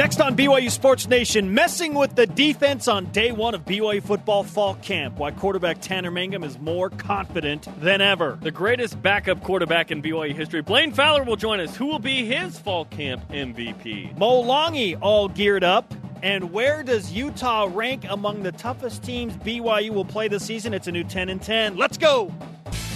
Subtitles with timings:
[0.00, 4.42] Next on BYU Sports Nation, messing with the defense on day one of BYU football
[4.44, 5.18] fall camp.
[5.18, 8.38] Why quarterback Tanner Mangum is more confident than ever.
[8.40, 11.76] The greatest backup quarterback in BYU history, Blaine Fowler, will join us.
[11.76, 14.16] Who will be his fall camp MVP?
[14.16, 15.92] Mo Longy all geared up.
[16.22, 20.72] And where does Utah rank among the toughest teams BYU will play this season?
[20.72, 21.76] It's a new 10 and 10.
[21.76, 22.32] Let's go.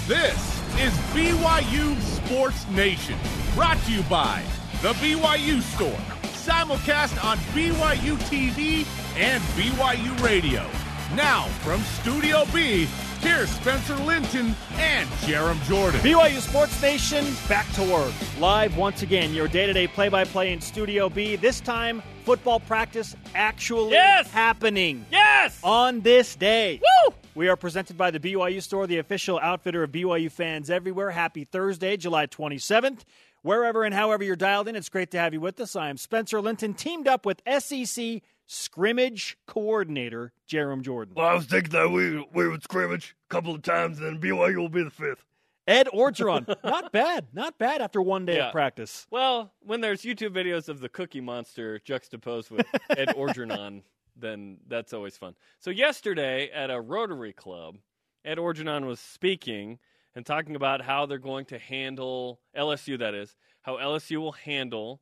[0.09, 0.39] This
[0.80, 3.18] is BYU Sports Nation,
[3.55, 4.43] brought to you by
[4.80, 6.14] the BYU Store
[6.45, 10.67] simulcast on BYU TV and BYU Radio.
[11.14, 12.87] Now, from Studio B,
[13.21, 16.01] here's Spencer Linton and Jarom Jordan.
[16.01, 18.13] BYU Sports Nation, back to work.
[18.39, 21.37] Live once again, your day to day play by play in Studio B.
[21.37, 24.31] This time, football practice actually yes!
[24.31, 25.07] happening.
[25.11, 25.59] Yes!
[25.63, 26.79] On this day.
[27.09, 27.15] Woo!
[27.35, 31.11] We are presented by the BYU Store, the official outfitter of BYU fans everywhere.
[31.11, 33.01] Happy Thursday, July 27th.
[33.44, 35.77] Wherever and however you're dialed in, it's great to have you with us.
[35.77, 41.12] I am Spencer Linton, teamed up with SEC scrimmage coordinator Jarom Jordan.
[41.14, 44.19] Well, I was thinking that we we would scrimmage a couple of times, and then
[44.19, 45.27] BYU will be the fifth.
[45.67, 48.47] Ed Orgeron, not bad, not bad after one day Yeah.
[48.47, 49.06] of practice.
[49.11, 53.83] Well, when there's YouTube videos of the Cookie Monster juxtaposed with Ed Orgeron,
[54.17, 55.34] then that's always fun.
[55.61, 57.77] So yesterday at a Rotary Club,
[58.25, 59.79] Ed Orgeron was speaking
[60.15, 62.98] and talking about how they're going to handle LSU.
[62.98, 65.01] That is how LSU will handle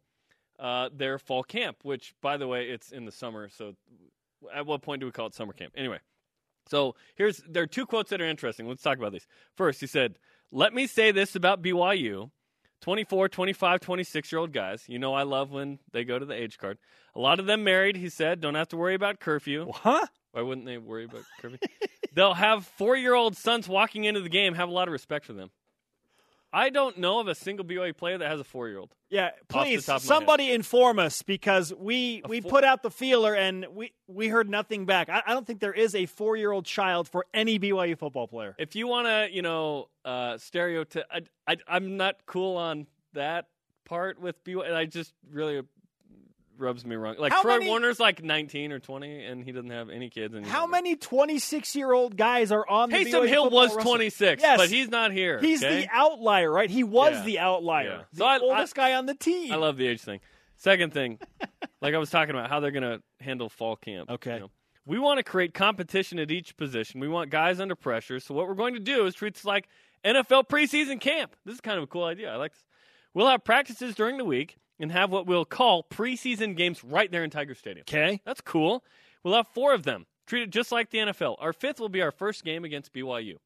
[0.59, 1.79] uh, their fall camp.
[1.83, 3.49] Which, by the way, it's in the summer.
[3.49, 3.75] So,
[4.55, 5.75] at what point do we call it summer camp?
[5.77, 5.99] Anyway,
[6.69, 8.69] so here's there are two quotes that are interesting.
[8.69, 9.27] Let's talk about these.
[9.57, 10.19] First, he said,
[10.51, 12.31] "Let me say this about BYU."
[12.81, 14.85] 24, 25, 26 year old guys.
[14.89, 16.79] You know, I love when they go to the age card.
[17.15, 18.41] A lot of them married, he said.
[18.41, 19.71] Don't have to worry about curfew.
[19.73, 20.07] Huh?
[20.33, 21.59] Why wouldn't they worry about Kirby?
[22.15, 25.25] They'll have four year old sons walking into the game, have a lot of respect
[25.27, 25.51] for them.
[26.55, 28.95] I don't know of a single BYU player that has a four year old.
[29.09, 33.67] Yeah, please, somebody inform us because we A we four- put out the feeler and
[33.73, 35.09] we we heard nothing back.
[35.09, 38.29] I, I don't think there is a four year old child for any BYU football
[38.29, 38.55] player.
[38.59, 43.47] If you want to, you know, uh, stereotype, I, I, I'm not cool on that
[43.87, 44.67] part with BYU.
[44.67, 45.63] And I just really
[46.63, 47.17] rubs me wrong.
[47.19, 50.35] Like How Troy many- Warner's like 19 or 20, and he doesn't have any kids.
[50.35, 53.89] And How many 26 year old guys are on the Taysom BYU Hill was roster?
[53.89, 54.57] 26, Yes.
[54.59, 55.39] but he's not here.
[55.41, 55.83] He's okay?
[55.83, 56.71] the outlier, right?
[56.71, 57.23] He was Yeah.
[57.25, 58.03] the outlier, Yeah.
[58.13, 59.53] the So I- oldest guy on the team.
[59.53, 60.21] I love the age thing.
[60.57, 61.19] Second thing,
[61.83, 64.09] like I was talking about, how they're going to handle fall camp.
[64.11, 64.35] Okay.
[64.35, 64.51] you know.
[64.87, 66.99] We want to create competition at each position.
[67.01, 68.19] We want guys under pressure.
[68.19, 69.69] So what we're going to do is treat this like
[70.05, 71.37] NFL preseason camp.
[71.45, 72.33] This is kind of a cool idea.
[72.33, 72.65] I like this.
[73.15, 77.23] We'll have practices during the week and have what we'll call preseason games right there
[77.23, 77.85] in Tiger Stadium.
[77.89, 78.21] Okay.
[78.27, 78.85] That's cool.
[79.23, 81.37] We'll have four of them, treated just like the NFL.
[81.39, 83.37] Our fifth will be our first game against BYU.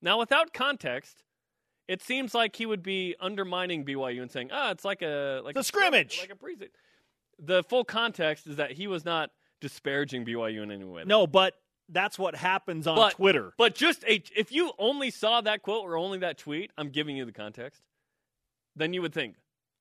[0.00, 1.24] Now, without context,
[1.88, 5.54] it seems like he would be undermining BYU and saying, "Ah, it's like a like
[5.54, 6.20] The a scrimmage.
[6.20, 6.68] like a preseason."
[7.38, 9.30] The full context is that he was not
[9.60, 11.02] disparaging BYU in any way.
[11.04, 11.54] No, but
[11.88, 13.52] that's what happens on but, Twitter.
[13.58, 17.16] But just a, if you only saw that quote or only that tweet, I'm giving
[17.16, 17.82] you the context.
[18.76, 19.36] Then you would think,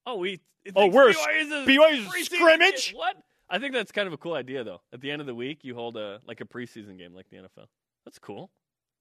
[0.06, 0.40] "Oh, we
[0.76, 2.88] Oh, we're a BYU's a BYU's a preseason scrimmage?
[2.92, 3.18] game." What?
[3.50, 4.82] I think that's kind of a cool idea, though.
[4.92, 7.38] At the end of the week, you hold a like a preseason game like the
[7.38, 7.68] NFL.
[8.06, 8.50] That's cool.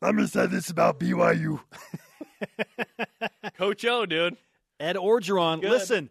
[0.02, 1.60] Let me say this about BYU.
[3.56, 4.36] Coach O, dude.
[4.80, 5.70] Ed Orgeron, Good.
[5.70, 6.10] listen,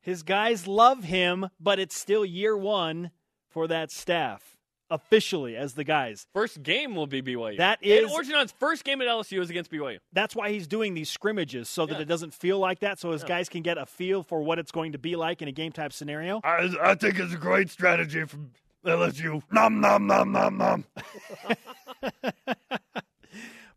[0.00, 3.10] his guys love him, but it's still year one
[3.48, 4.51] for that staff
[4.92, 6.26] officially as the guys.
[6.32, 7.56] First game will be BYU.
[7.56, 9.98] That is Ed is- Orgeron's first game at LSU is against BYU.
[10.12, 12.02] That's why he's doing these scrimmages so that Yeah.
[12.02, 13.28] it doesn't feel like that, so his Yeah.
[13.28, 15.72] guys can get a feel for what it's going to be like in a game
[15.72, 16.40] type scenario.
[16.44, 18.52] I, I think it's a great strategy from
[18.84, 19.42] LSU.
[19.50, 20.84] Nom nom nom nom nom.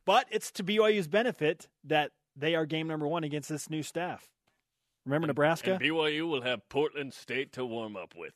[0.05, 4.27] But it's to BYU's benefit that they are game number one against this new staff.
[5.03, 5.73] Remember Nebraska?
[5.73, 8.33] And BYU will have Portland State to warm up with.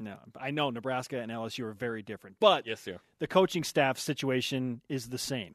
[0.00, 2.98] No, I know Nebraska and LSU are very different, but Yes, sir.
[3.18, 5.54] the coaching staff situation is the same.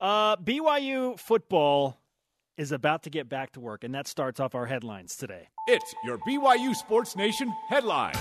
[0.00, 1.98] Uh, BYU football
[2.56, 5.48] is about to get back to work, and that starts off our headlines today.
[5.66, 8.14] It's your BYU Sports Nation headline.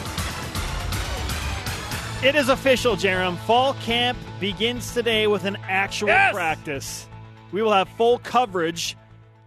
[2.23, 3.37] It is official, Jarom.
[3.45, 6.33] Fall camp begins today with an actual Yes!
[6.33, 7.07] practice.
[7.51, 8.97] We will have full coverage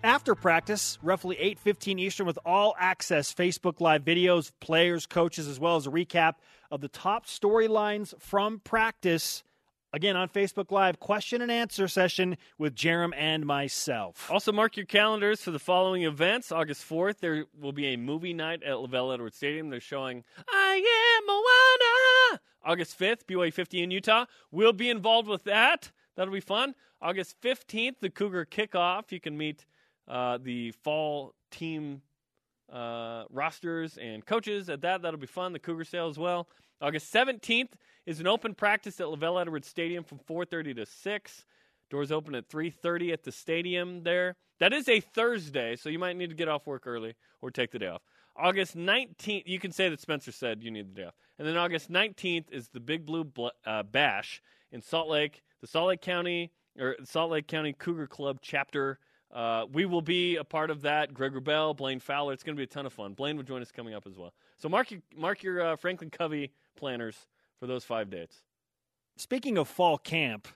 [0.02, 5.76] after practice, roughly 8:15 Eastern with all access Facebook live videos, players, coaches as well
[5.76, 6.34] as a recap
[6.70, 9.44] of the top storylines from practice.
[9.94, 14.31] Again on Facebook Live, question and answer session with Jarom and myself.
[14.31, 16.50] Also, mark your calendars for the following events.
[16.50, 19.69] August 4th, there will be a movie night at LaVell Edwards Stadium.
[19.69, 22.40] They're showing I Am Moana.
[22.64, 24.25] August 5th, BYU 50 in Utah.
[24.50, 25.90] We'll be involved with that.
[26.16, 26.75] That'll be fun.
[27.02, 29.12] August 15th, the Cougar kickoff.
[29.12, 29.66] You can meet
[30.12, 32.02] uh, the fall team
[32.70, 35.00] uh, rosters and coaches at that.
[35.00, 35.54] That'll be fun.
[35.54, 36.48] The Cougar sale as well.
[36.82, 37.70] August 17th
[38.04, 41.46] is an open practice at LaVell Edwards Stadium from 4:30 to 6.
[41.88, 44.36] Doors open at 3:30 at the stadium there.
[44.60, 47.70] That is a Thursday, so you might need to get off work early or take
[47.70, 48.02] the day off.
[48.36, 51.14] August 19th, you can say that Spencer said you need the day off.
[51.38, 55.66] And then August 19th is the Big Blue Bl- uh, Bash in Salt Lake, the
[55.66, 58.98] Salt Lake County or Salt Lake County Cougar Club chapter.
[59.32, 61.14] Uh, we will be a part of that.
[61.14, 62.32] Greg Bell, Blaine Fowler.
[62.32, 63.14] It's going to be a ton of fun.
[63.14, 64.34] Blaine will join us coming up as well.
[64.58, 67.17] So mark your mark your uh, Franklin Covey planners
[67.58, 68.37] for those five dates.
[69.17, 70.49] Speaking of fall camp,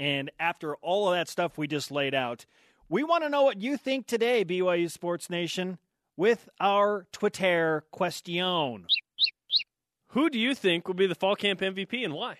[0.00, 2.46] and after all of that stuff we just laid out,
[2.88, 5.78] we want to know what you think today, BYU Sports Nation,
[6.16, 8.86] with our Twitter question.
[10.08, 12.38] Who do you think will be the fall camp MVP and why?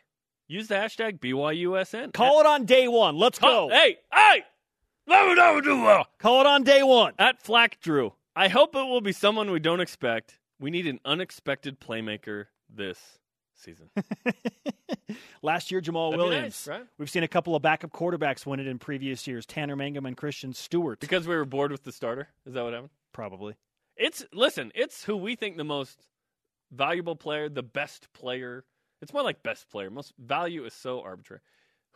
[0.48, 2.12] Use the hashtag BYUSN.
[2.12, 3.16] Call it on day one.
[3.16, 3.68] Let's go.
[3.68, 4.44] Hey, hey!
[5.06, 6.06] Never, never do well.
[6.18, 7.12] Call it on day one.
[7.18, 8.14] At Flack Drew.
[8.34, 10.38] I hope it will be someone we don't expect.
[10.58, 12.98] We need an unexpected playmaker this
[13.54, 13.90] season.
[15.42, 16.66] Last year, Jamal That'd be Williams.
[16.66, 16.86] nice, right?
[16.98, 19.46] We've seen a couple of backup quarterbacks win it in previous years.
[19.46, 21.00] Tanner Mangum and Christian Stewart.
[21.00, 22.28] Because we were bored with the starter.
[22.44, 22.90] Is that what happened?
[23.12, 23.54] Probably.
[23.96, 26.06] It's listen, it's who we think the most
[26.70, 28.64] valuable player, the best player.
[29.00, 29.90] It's more like best player.
[29.90, 31.40] Most value is so arbitrary.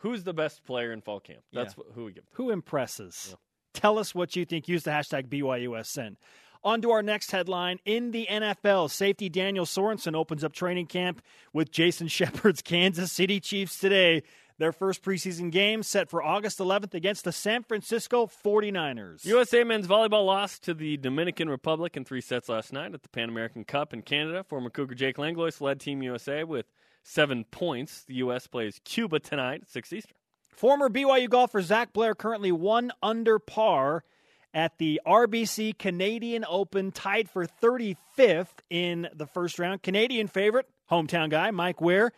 [0.01, 1.41] Who's the best player in fall camp?
[1.53, 1.83] That's Yeah.
[1.95, 2.23] who we give.
[2.33, 3.29] Who impresses?
[3.31, 3.35] Yeah.
[3.73, 4.67] Tell us what you think.
[4.67, 6.17] Use the hashtag BYUSN.
[6.63, 7.79] On to our next headline.
[7.85, 11.21] In the NFL, safety Daniel Sorensen opens up training camp
[11.53, 14.23] with Jason Shepard's Kansas City Chiefs today.
[14.59, 19.25] Their first preseason game set for August 11th against the San Francisco 49ers.
[19.25, 23.09] USA men's volleyball lost to the Dominican Republic in three sets last night at the
[23.09, 24.43] Pan American Cup in Canada.
[24.43, 26.67] Former Cougar Jake Langlois led Team USA with
[27.03, 28.03] seven points.
[28.03, 28.47] The U.S.
[28.47, 30.15] plays Cuba tonight at 6 Eastern.
[30.55, 34.03] Former BYU golfer Zach Blair currently one under par
[34.53, 39.81] at the RBC Canadian Open, tied for 35th in the first round.
[39.81, 42.11] Canadian favorite, hometown guy, Mike Weir,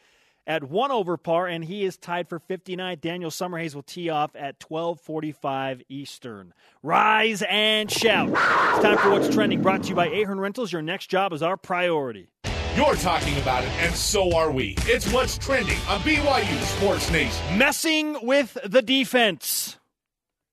[0.45, 2.99] at one over par, and he is tied for 59th.
[3.01, 6.53] Daniel Summerhays will tee off at 1245 Eastern.
[6.81, 8.29] Rise and shout.
[8.29, 10.71] It's time for What's Trending, brought to you by Ahern Rentals.
[10.71, 12.27] Your next job is our priority.
[12.75, 14.73] You're talking about it, and so are we.
[14.87, 17.57] It's what's trending on BYU Sports Nation.
[17.57, 19.77] Messing with the defense.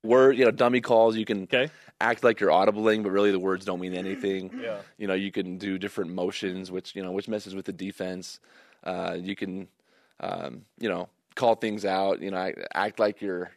[0.04, 1.16] word, you know, dummy calls.
[1.16, 1.70] You can Okay.
[2.00, 4.50] act like you're audibling, but really the words don't mean anything.
[4.62, 4.78] Yeah.
[4.98, 8.38] You know, you can do different motions, which you know, which messes with the defense.
[8.84, 9.68] Uh, you can,
[10.20, 12.20] um, you know, call things out.
[12.20, 13.50] You know, act- act like you're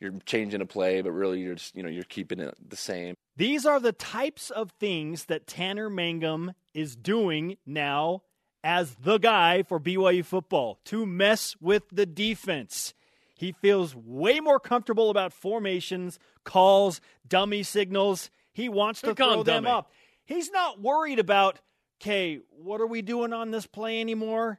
[0.00, 3.14] you're changing a play, but really you're just you know you're keeping it the same.
[3.36, 8.22] These are the types of things that Tanner Mangum is doing now
[8.64, 12.94] as the guy for BYU football to mess with the defense.
[13.36, 18.30] He feels way more comfortable about formations, calls, dummy signals.
[18.52, 19.76] He wants to Don't throw them dummy.
[19.76, 19.92] up.
[20.24, 21.60] He's not worried about,
[22.02, 24.58] okay, what are we doing on this play anymore?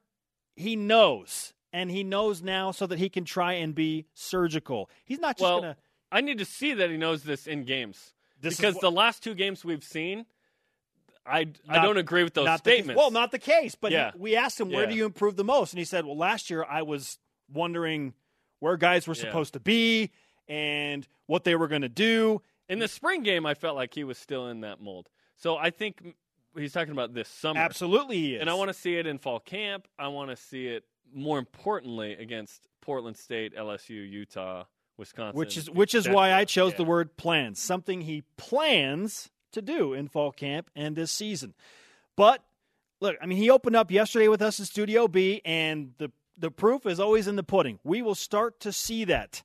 [0.55, 1.53] He knows.
[1.71, 4.89] And he knows now so that he can try and be surgical.
[5.05, 5.79] He's not just Well, going to.
[6.11, 8.13] I need to see that he knows this in games.
[8.41, 10.25] This because what- the last two games we've seen,
[11.25, 12.97] I, I don't agree with those not the- statements.
[12.97, 13.75] well, not the case.
[13.75, 14.89] But he- we asked him, where Yeah.
[14.89, 15.73] do you improve the most?
[15.73, 17.19] And he said, well, last year I was
[17.51, 18.13] wondering
[18.59, 19.21] where guys were Yeah.
[19.21, 20.09] supposed to be
[20.47, 22.41] and what they were going to do.
[22.67, 25.09] In the spring game, I felt like he was still in that mold.
[25.35, 26.15] So I think
[26.57, 27.59] he's talking about this summer.
[27.59, 28.41] Absolutely, he is.
[28.41, 29.87] And I want to see it in fall camp.
[29.99, 34.65] I want to see it more importantly against Portland State, LSU, Utah,
[34.97, 35.37] Wisconsin.
[35.37, 39.93] which is which is why I chose the word plans, something he plans to do
[39.93, 41.53] in fall camp and this season.
[42.15, 42.43] But
[42.99, 46.51] look, I mean, he opened up yesterday with us in Studio B, and the the
[46.51, 47.79] proof is always in the pudding.
[47.83, 49.43] We will start to see that.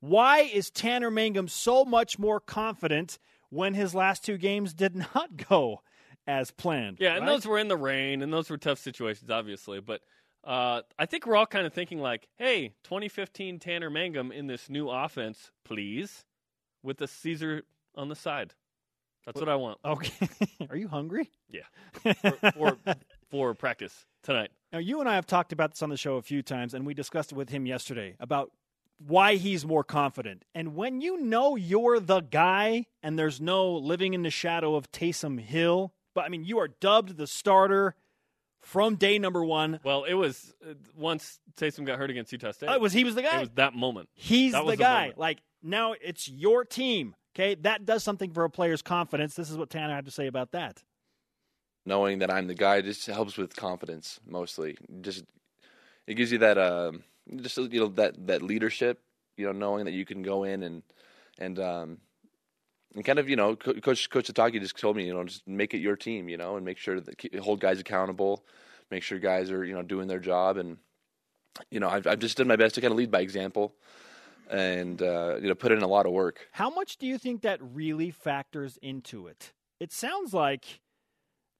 [0.00, 3.18] Why is Tanner Mangum so much more confident
[3.50, 5.82] when his last two games did not go
[6.26, 6.98] as planned?
[7.00, 9.80] Yeah, and those were in the rain, and those were tough situations, obviously.
[9.80, 10.02] But
[10.44, 14.70] uh, I think we're all kind of thinking like, hey, 2015 Tanner Mangum in this
[14.70, 16.24] new offense, please,
[16.82, 17.62] with the Caesar
[17.94, 18.54] on the side.
[19.26, 20.28] That's what I want Okay.
[20.70, 21.30] Are you hungry?
[21.50, 21.62] Yeah.
[22.22, 22.76] for, for,
[23.30, 24.50] for practice tonight.
[24.72, 26.86] Now, you and I have talked about this on the show a few times, and
[26.86, 28.50] we discussed it with him yesterday about
[28.98, 30.44] why he's more confident.
[30.54, 34.90] And when you know you're the guy and there's no living in the shadow of
[34.92, 37.94] Taysom Hill, but I mean, you are dubbed the starter
[38.60, 39.80] from day number one.
[39.82, 42.70] Well, it was uh, once Taysom got hurt against Utah State.
[42.70, 43.36] It was he was the guy.
[43.36, 44.08] It was that moment.
[44.14, 45.12] He's that the was the guy.
[45.16, 47.14] like now, it's your team.
[47.34, 49.34] Okay, that does something for a player's confidence.
[49.34, 50.82] This is what Tanner had to say about that.
[51.86, 54.76] Knowing that I'm the guy just helps with confidence mostly.
[55.00, 55.24] Just
[56.06, 57.04] it gives you that um
[57.36, 59.00] just you know that that leadership.
[59.36, 60.82] You know, knowing that you can go in and
[61.38, 61.98] and um
[62.94, 65.46] and kind of you know, Co- Coach Coach Sitake just told me you know just
[65.46, 68.44] make it your team, you know, and make sure that hold guys accountable,
[68.90, 70.78] make sure guys are you know doing their job, and
[71.70, 73.74] you know I've I've just done my best to kind of lead by example,
[74.50, 76.48] and uh, you know put in a lot of work.
[76.52, 79.52] How much do you think that really factors into it?
[79.80, 80.80] It sounds like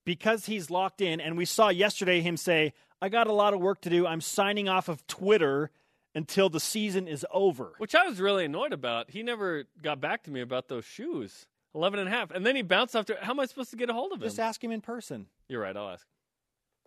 [0.04, 3.60] because he's locked in, and we saw yesterday him say, I got a lot of
[3.60, 4.06] work to do.
[4.06, 5.70] I'm signing off of Twitter
[6.18, 7.74] until the season is over.
[7.78, 9.08] Which I was really annoyed about.
[9.08, 11.46] He never got back to me about those shoes.
[11.76, 12.32] 11 and a half.
[12.32, 14.18] And then he bounced off to, how am I supposed to get a hold of
[14.20, 14.26] him?
[14.26, 15.26] Just ask him in person.
[15.48, 15.76] You're right.
[15.76, 16.04] I'll ask.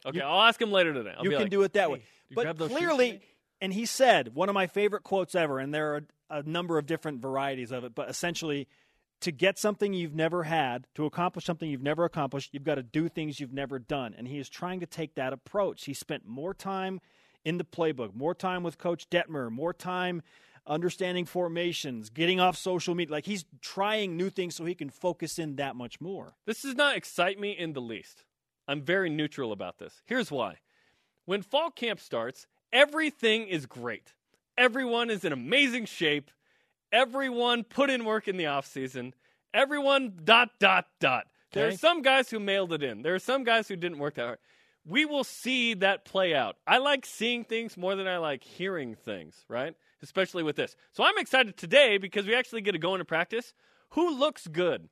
[0.05, 1.13] Okay, You- I'll ask him later today.
[1.17, 2.01] I'll you can like, do it that "Hey, way.
[2.31, 3.21] But grab those shoes clearly,
[3.61, 6.85] and he said one of my favorite quotes ever, and there are a number of
[6.85, 8.67] different varieties of it, but essentially,
[9.21, 12.83] to get something you've never had, to accomplish something you've never accomplished, you've got to
[12.83, 14.13] do things you've never done.
[14.17, 15.85] And he is trying to take that approach.
[15.85, 16.99] He spent more time
[17.43, 20.21] in the playbook, more time with Coach Detmer, more time
[20.67, 23.11] understanding formations, getting off social media.
[23.11, 26.33] Like he's trying new things so he can focus in that much more.
[26.45, 28.23] This does not excite me in the least.
[28.67, 30.01] I'm very neutral about this.
[30.05, 30.57] Here's why.
[31.25, 34.13] When fall camp starts, everything is great.
[34.57, 36.29] Everyone is in amazing shape.
[36.91, 39.13] Everyone put in work in the off season.
[39.53, 41.25] Everyone dot dot dot.
[41.51, 43.01] There are some guys who mailed it in.
[43.01, 44.39] There are some guys who didn't work that hard.
[44.85, 46.55] We will see that play out.
[46.65, 49.75] I like seeing things more than I like hearing things, right?
[50.01, 50.75] Especially with this.
[50.91, 53.53] So I'm excited today because we actually get to go into practice.
[53.91, 54.89] Who looks good?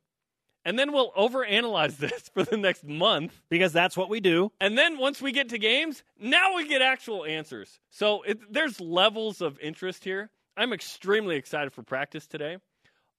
[0.64, 3.40] And then we'll overanalyze this for the next month.
[3.48, 4.52] Because that's what we do.
[4.60, 7.80] And then once we get to games, now we get actual answers.
[7.90, 10.30] So it, there's levels of interest here.
[10.56, 12.58] I'm extremely excited for practice today.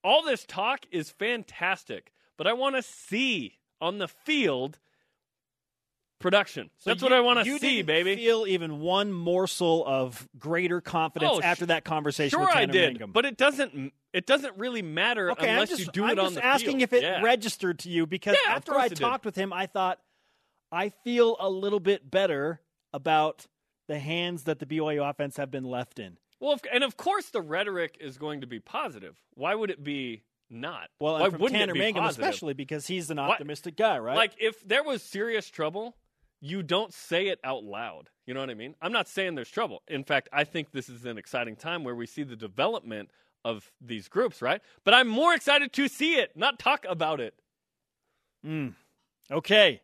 [0.04, 4.80] All this talk is fantastic, but I want to see on the field
[6.22, 6.70] production.
[6.78, 8.16] So That's you- what I want to see, baby.
[8.16, 12.30] Feel even one morsel of greater confidence Oh, after that conversation.
[12.38, 13.12] Sure, with I Tanner did, Mangum.
[13.12, 13.94] but it doesn't.
[14.14, 16.72] It doesn't really matter okay, unless just, you do I'm it on just the asking
[16.80, 16.82] field.
[16.84, 17.22] if it Yeah.
[17.22, 18.98] registered to you because Yeah, after I did.
[18.98, 20.00] talked with him, I thought
[20.72, 22.62] I feel a little bit better
[22.94, 23.48] about
[23.88, 26.18] the hands that the BYU offense have been left in.
[26.40, 29.16] Well, and of course the rhetoric is going to be positive.
[29.36, 30.90] Why would it be not?
[31.00, 32.26] Well, Why wouldn't Tanner it be Mangum positive?
[32.26, 34.16] especially because he's an Why- optimistic guy, right?
[34.18, 35.96] Like if there was serious trouble,
[36.42, 38.10] you don't say it out loud.
[38.26, 38.76] You know what I mean?
[38.82, 39.84] I'm not saying there's trouble.
[39.88, 43.12] In fact, I think this is an exciting time where we see the development
[43.46, 44.62] of these groups, right?
[44.84, 47.36] But I'm more excited to see it, not talk about it.
[48.46, 48.74] Mm.
[49.32, 49.82] Okay.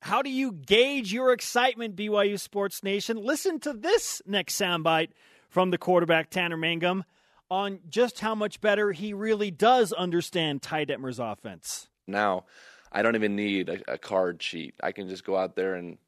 [0.00, 3.16] How do you gauge your excitement, BYU Sports Nation?
[3.16, 5.10] Listen to this next soundbite
[5.48, 7.04] from the quarterback, Tanner Mangum,
[7.48, 11.88] on just how much better he really does understand Ty Detmer's offense.
[12.08, 12.46] Now,
[12.92, 14.74] I don't even need a, a card sheet.
[14.82, 15.98] I can just go out there and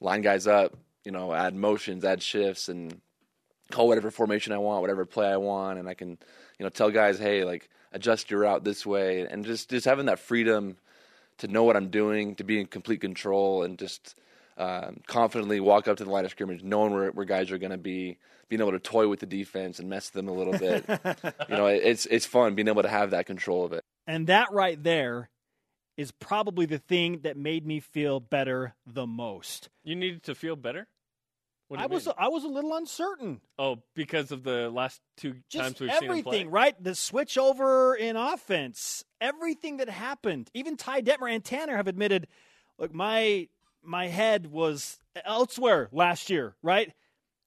[0.00, 3.00] line guys up, you know, add motions, add shifts, and
[3.70, 6.10] call whatever formation I want, whatever play I want, and I can,
[6.58, 10.06] you know, tell guys, hey, like adjust your route this way, and just just having
[10.06, 10.76] that freedom
[11.38, 14.16] to know what I'm doing, to be in complete control, and just
[14.56, 17.72] um, confidently walk up to the line of scrimmage, knowing where, where guys are going
[17.72, 20.84] to be, being able to toy with the defense and mess them a little bit.
[21.48, 23.84] you know, it, it's it's fun being able to have that control of it.
[24.06, 25.30] And that right there
[25.96, 29.68] is probably the thing that made me feel better the most.
[29.84, 30.88] You needed to feel better.
[31.76, 32.06] I was?
[32.18, 33.40] I was a little uncertain.
[33.58, 36.18] oh because of the last two Just times we've seen play.
[36.18, 36.82] everything, right?
[36.82, 40.50] The switch over in offense, everything that happened.
[40.54, 42.28] Even Ty Detmer and Tanner have admitted,
[42.78, 43.48] look, my
[43.82, 46.92] my head was elsewhere last year, right?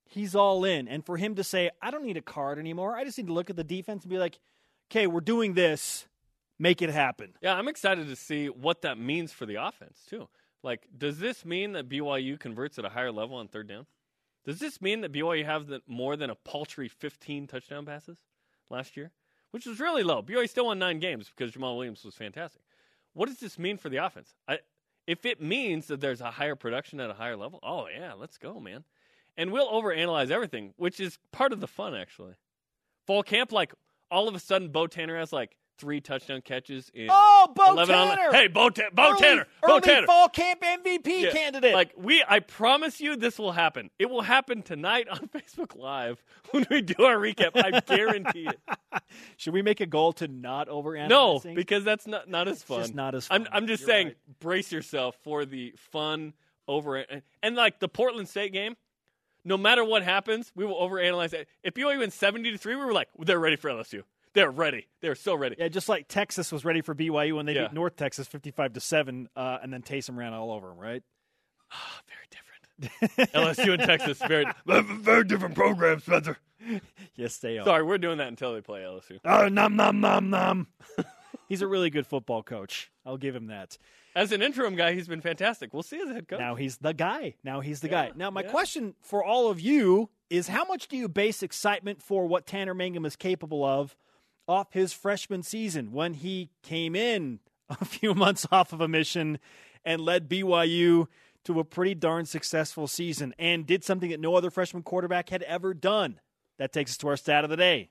[0.09, 0.87] He's all in.
[0.87, 2.95] And for him to say, I don't need a card anymore.
[2.95, 4.39] I just need to look at the defense and be like,
[4.89, 6.07] okay, we're doing this.
[6.59, 7.33] Make it happen.
[7.41, 10.27] Yeah, I'm excited to see what that means for the offense too.
[10.63, 13.85] Like, does this mean that BYU converts at a higher level on third down?
[14.45, 18.17] Does this mean that BYU have the, more than a paltry 15 touchdown passes
[18.69, 19.11] last year,
[19.51, 20.23] which was really low?
[20.23, 22.61] BYU still won nine games because Jamal Williams was fantastic.
[23.13, 24.33] What does this mean for the offense?
[24.47, 24.59] I,
[25.05, 28.37] if it means that there's a higher production at a higher level, oh yeah, let's
[28.37, 28.83] go, man.
[29.37, 32.33] And we'll overanalyze everything, which is part of the fun, actually.
[33.05, 33.73] Fall camp, like
[34.09, 37.95] all of a sudden, Bo Tanner has like three touchdown catches in Oh, Bo 11
[37.95, 38.31] on- Tanner!
[38.31, 39.47] Hey, Bo, Ta- Bo Early- Tanner.
[39.61, 40.07] Bo early Tanner.
[40.07, 41.73] fall camp MVP Yeah, candidate.
[41.73, 43.89] Like we, I promise you, this will happen.
[43.99, 47.51] It will happen tonight on Facebook Live when we do our recap.
[47.55, 48.59] I guarantee it.
[49.37, 51.09] Should we make a goal to not overanalyze?
[51.09, 52.79] No, because that's not not as It's fun.
[52.81, 53.53] just not as I'm fun.
[53.53, 54.17] I'm just You're saying, right.
[54.39, 56.33] brace yourself for the fun
[56.67, 58.75] over and, and like the Portland State game.
[59.45, 61.47] No matter what happens, we will overanalyze it.
[61.63, 64.01] If BYU wins seventy to three, we were like, they're ready for LSU.
[64.37, 64.85] They're ready.
[65.01, 65.55] They're so ready.
[65.57, 67.63] Yeah, just like Texas was ready for BYU when they Yeah.
[67.63, 70.77] beat North Texas fifty-five to seven, uh, and then Taysom ran all over them.
[70.77, 71.01] Right?
[71.71, 73.31] Ah, very different.
[73.33, 74.45] LSU and Texas, very.
[75.01, 76.37] Very different program, Spencer.
[77.15, 77.65] yes, they are.
[77.65, 79.17] Sorry, we're doing that until they play LSU.
[79.25, 80.67] Oh, nom nom nom nom.
[81.49, 82.91] He's a really good football coach.
[83.05, 83.79] I'll give him that.
[84.15, 85.73] As an interim guy, he's been fantastic.
[85.73, 86.39] We'll see as a head coach.
[86.39, 87.35] Now he's the guy.
[87.43, 88.11] Now he's the Yeah, guy.
[88.15, 88.49] Now, my yeah.
[88.51, 92.73] question for all of you is how much do you base excitement for what Tanner
[92.73, 93.95] Mangum is capable of
[94.47, 97.39] off his freshman season when he came in
[97.69, 99.39] a few months off of a mission
[99.85, 101.07] and led BYU
[101.45, 105.43] to a pretty darn successful season and did something that no other freshman quarterback had
[105.43, 106.19] ever done?
[106.57, 107.89] That takes us to our stat of the day.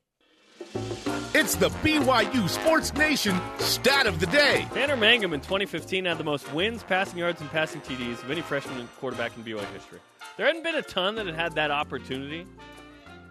[1.34, 4.66] It's the BYU Sports Nation stat of the day.
[4.72, 8.40] Tanner Mangum in 2015 had the most wins, passing yards, and passing TDs of any
[8.40, 10.00] freshman quarterback in BYU history.
[10.36, 12.46] There hadn't been a ton that had had that opportunity,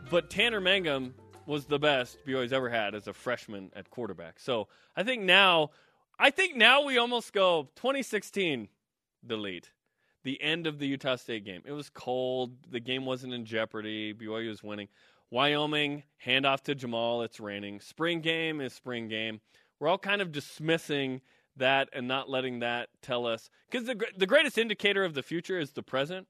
[0.10, 1.14] but Tanner Mangum
[1.46, 4.40] was the best BYU's ever had as a freshman at quarterback.
[4.40, 5.72] So I think now,
[6.20, 8.68] I think now we almost go 2016,
[9.26, 9.72] delete.
[10.24, 11.62] The end of the Utah State game.
[11.66, 12.54] It was cold.
[12.72, 14.14] The game wasn't in jeopardy.
[14.14, 14.88] BYU was winning.
[15.30, 17.22] Wyoming, handoff to Jamal.
[17.22, 17.80] It's raining.
[17.80, 19.42] Spring game is spring game.
[19.80, 21.22] We're all kind of dismissing
[21.58, 25.60] that and not letting that tell us because the the greatest indicator of the future
[25.60, 26.28] is the present,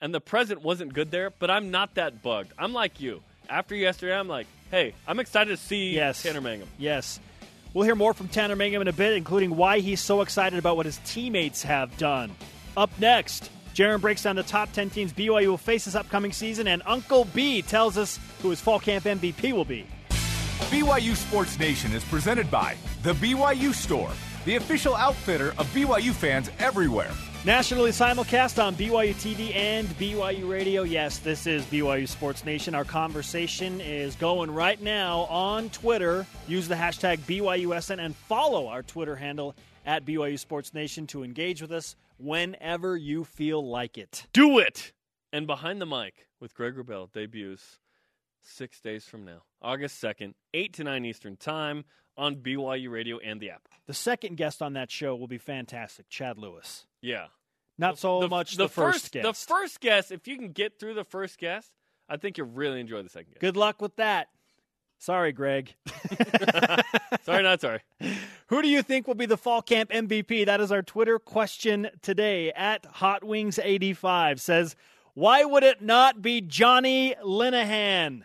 [0.00, 1.30] and the present wasn't good there.
[1.30, 2.52] But I'm not that bugged.
[2.58, 3.22] I'm like you.
[3.52, 6.22] After yesterday, I'm like, hey, I'm excited to see Yes.
[6.22, 6.68] Tanner Mangum.
[6.78, 7.20] Yes.
[7.74, 10.78] We'll hear more from Tanner Mangum in a bit, including why he's so excited about
[10.78, 12.30] what his teammates have done.
[12.78, 16.66] Up next, Jarom breaks down the top 10 teams BYU will face this upcoming season,
[16.66, 19.86] and Uncle B tells us who his fall camp MVP will be.
[20.70, 24.12] BYU Sports Nation is presented by The BYU Store,
[24.46, 27.10] the official outfitter of BYU fans everywhere.
[27.44, 30.84] Nationally simulcast on BYU TV and BYU Radio.
[30.84, 32.72] Yes, this is BYU Sports Nation.
[32.72, 36.24] Our conversation is going right now on Twitter.
[36.46, 41.60] Use the hashtag BYUSN and follow our Twitter handle at BYU Sports Nation to engage
[41.60, 44.24] with us whenever you feel like it.
[44.32, 44.92] Do it!
[45.32, 47.80] And Behind the Mic with Greg Wrubell debuts
[48.40, 53.40] six days from now, August 2nd, 8 to 9 Eastern Time on BYU Radio and
[53.40, 53.66] the app.
[53.88, 56.86] The second guest on that show will be fantastic, Chad Lewis.
[57.02, 57.26] Yeah.
[57.78, 59.24] Not so much the, first, guest.
[59.24, 61.70] The first guest, if you can get through the first guess,
[62.08, 63.40] I think you'll really enjoy the second guess.
[63.40, 64.28] Good luck with that.
[64.98, 65.74] Sorry, Greg.
[67.24, 67.80] sorry, not sorry.
[68.46, 70.46] Who do you think will be the fall camp MVP?
[70.46, 72.52] That is our Twitter question today.
[72.52, 74.76] At Hot Wings 85 says,
[75.14, 78.22] "Why would it not be Johnny Linehan?"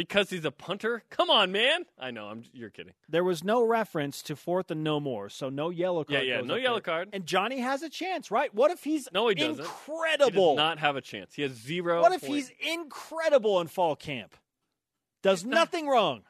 [0.00, 1.02] Because he's a punter?
[1.10, 1.84] Come on, man.
[1.98, 2.94] I know, I'm you're kidding.
[3.08, 6.24] There was no reference to fourth and no more, so no yellow card.
[6.26, 6.80] yeah, goes no yellow there.
[6.82, 7.08] card.
[7.12, 8.54] And Johnny has a chance, right?
[8.54, 9.56] What if he's No, he doesn't.
[9.56, 10.54] He incredible?
[10.54, 11.34] does not have a chance.
[11.34, 12.00] He has zero.
[12.00, 12.48] what if points.
[12.48, 14.34] he's incredible in fall camp?
[15.22, 16.22] Does nothing wrong.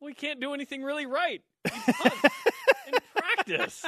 [0.00, 1.42] We can't do anything really right.
[1.64, 1.70] He
[2.92, 3.84] in practice.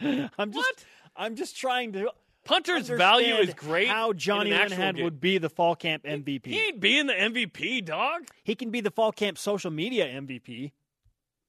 [0.00, 0.84] I'm just What?
[1.16, 2.10] I'm just trying to
[2.50, 3.86] Punter's value is great.
[3.88, 5.04] How Johnny an actual Linehan game.
[5.04, 6.46] would be the fall camp MVP.
[6.46, 8.22] He ain't being the MVP, dog.
[8.42, 10.72] He can be the fall camp social media MVP.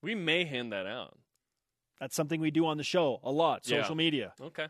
[0.03, 1.17] We may hand that out.
[1.99, 3.81] That's something we do on the show a lot, Yeah.
[3.81, 4.33] social media.
[4.39, 4.67] Okay.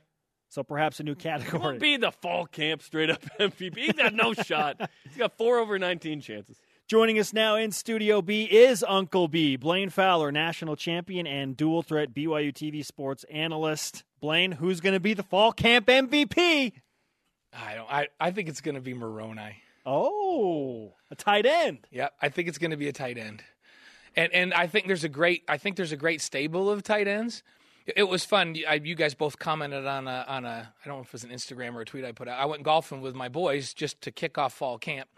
[0.50, 3.78] So perhaps a new He won't be the fall camp straight up MVP.
[3.78, 4.90] He's got no shot.
[5.04, 6.60] He's got four over 19 chances.
[6.88, 11.82] Joining us now in Studio B is Uncle B, Blaine Fowler, national champion and dual
[11.84, 14.04] threat BYU TV sports analyst.
[14.22, 16.74] Blaine, who's going to be the fall camp MVP?
[17.54, 17.92] I don't.
[17.92, 19.58] I, I think it's going to be Moroni.
[19.86, 21.88] Oh, a tight end.
[21.92, 23.44] Yeah, I think it's going to be a tight end,
[24.16, 25.44] and and I think there's a great.
[25.48, 27.44] I think there's a great stable of tight ends.
[27.96, 28.56] It, was fun.
[28.70, 30.72] I, you guys both commented on a on a.
[30.84, 32.40] I don't know if it was an Instagram or a tweet I put out.
[32.40, 35.10] I went golfing with my boys just to kick off fall camp,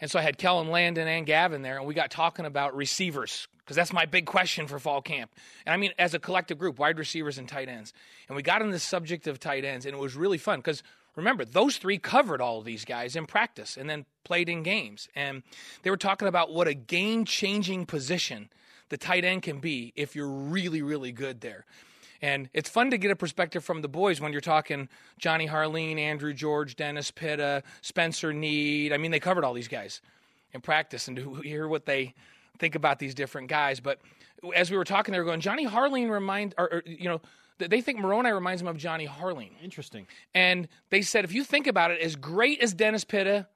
[0.00, 3.48] and so I had Kellen Landon and Gavin there, and we got talking about receivers
[3.58, 5.30] because that's my big question for fall camp.
[5.66, 7.92] And I mean, as a collective group, wide receivers and tight ends,
[8.28, 10.82] and we got on the subject of tight ends, and it was really fun because
[11.16, 15.08] remember those three covered all of these guys in practice and then played in games,
[15.14, 15.42] and
[15.82, 18.48] they were talking about what a game-changing position
[18.88, 21.66] the tight end can be if you're really, really good there.
[22.20, 25.98] And it's fun to get a perspective from the boys when you're talking Johnny Harline,
[25.98, 28.92] Andrew George, Dennis Pitta, Spencer Nead.
[28.92, 30.00] I mean, they covered all these guys
[30.52, 32.14] in practice and to hear what they
[32.58, 33.80] think about these different guys.
[33.80, 34.00] But
[34.54, 37.20] as we were talking, they were going, Johnny Harline remind, or, or you know,
[37.58, 39.50] they think Moroni reminds them of Johnny Harleen.
[39.62, 40.06] Interesting.
[40.34, 43.48] And they said, if you think about it, as great as Dennis Pitta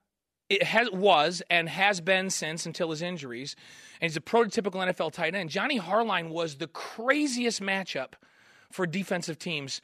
[0.49, 3.57] it has, was and has been since until his injuries,
[4.01, 8.15] and he's a prototypical NFL tight end, Johnny Harline was the craziest matchup
[8.73, 9.81] for defensive teams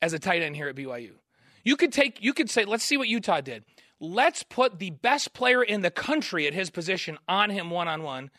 [0.00, 1.12] as a tight end here at BYU.
[1.64, 3.64] You could take, you could say, let's see what Utah did.
[4.00, 8.02] Let's put the best player in the country at his position on him one on
[8.02, 8.30] one.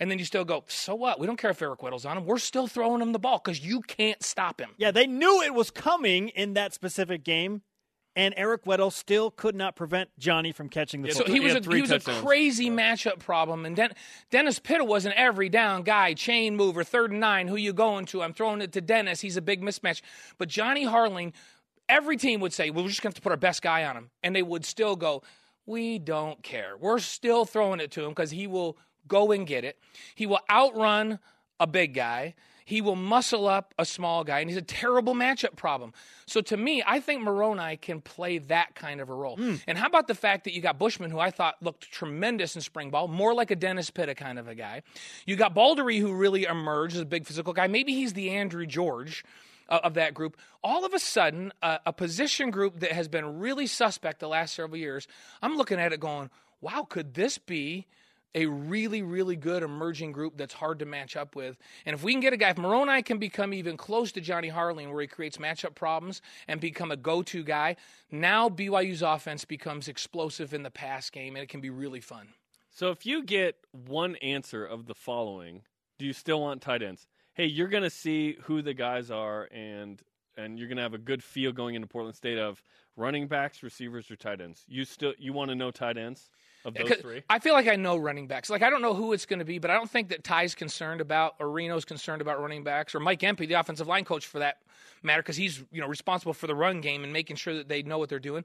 [0.00, 1.18] And then you still go, so what?
[1.18, 2.24] We don't care if Eric Weddle's on him.
[2.24, 4.70] We're still throwing him the ball because you can't stop him.
[4.76, 7.62] Yeah, they knew it was coming in that specific game,
[8.18, 11.34] and Eric Weddle still could not prevent Johnny from catching the Yeah, So football.
[11.34, 12.24] he was had a he was a touchdowns.
[12.26, 13.94] crazy matchup problem, and Den-
[14.30, 17.46] Dennis Pitta was an every down guy, chain mover, third and nine.
[17.48, 18.22] Who you going to?
[18.22, 19.20] I'm throwing it to Dennis.
[19.20, 20.02] He's a big mismatch.
[20.36, 21.32] But Johnny Harline,
[21.88, 23.84] every team would say, "Well, we're just going to have to put our best guy
[23.84, 25.22] on him," and they would still go,
[25.64, 26.76] "We don't care.
[26.76, 28.76] We're still throwing it to him because he will
[29.06, 29.78] go and get it.
[30.16, 31.20] He will outrun
[31.60, 32.34] a big guy."
[32.68, 35.94] He will muscle up a small guy, and he's a terrible matchup problem.
[36.26, 39.40] So to me, I think Moroni can play that kind of a role.
[39.66, 42.60] And how about the fact that you got Bushman, who I thought looked tremendous in
[42.60, 44.82] spring ball, more like a Dennis Pitta kind of a guy.
[45.24, 47.68] You got Baldery, who really emerged as a big physical guy.
[47.68, 49.24] Maybe he's the Andrew George
[49.70, 50.36] uh, of that group.
[50.62, 54.54] All of a sudden, uh, a position group that has been really suspect the last
[54.54, 55.08] several years,
[55.40, 56.28] I'm looking at it going,
[56.60, 57.86] wow, could this be
[58.34, 61.56] a really, really good emerging group that's hard to match up with.
[61.86, 64.50] And if we can get a guy, if Moroni can become even close to Johnny
[64.50, 67.76] Harline, where he creates matchup problems and become a go to guy,
[68.10, 72.28] now BYU's offense becomes explosive in the pass game and it can be really fun.
[72.70, 75.62] So if you get one answer of the following,
[75.98, 77.08] do you still want tight ends?
[77.34, 80.00] Hey, you're going to see who the guys are, and
[80.36, 82.62] and you're going to have a good feel going into Portland State of
[82.96, 84.64] running backs, receivers, or tight ends.
[84.68, 86.30] You still you want to know tight ends
[86.68, 87.22] of those three?
[87.28, 88.50] I feel like I know running backs.
[88.50, 90.54] Like I don't know who it's going to be, but I don't think that Ty's
[90.54, 94.26] concerned about or Reno's concerned about running backs or Mike Empey, the offensive line coach,
[94.26, 94.58] for that
[95.02, 97.82] matter, because he's you know responsible for the run game and making sure that they
[97.82, 98.44] know what they're doing.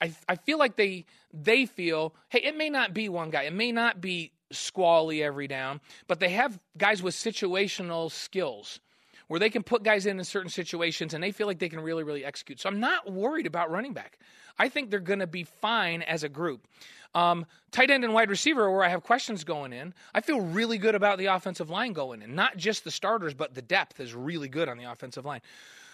[0.00, 3.52] I I feel like they they feel hey, it may not be one guy, it
[3.52, 8.80] may not be Squally every down, but they have guys with situational skills
[9.28, 11.80] where they can put guys in in certain situations and they feel like they can
[11.80, 12.60] really, really execute.
[12.60, 14.18] So I'm not worried about running back.
[14.58, 16.66] I think they're going to be fine as a group.
[17.14, 20.78] Um, tight end and wide receiver, where I have questions going in, I feel really
[20.78, 22.34] good about the offensive line going in.
[22.34, 25.40] Not just the starters, but the depth is really good on the offensive line.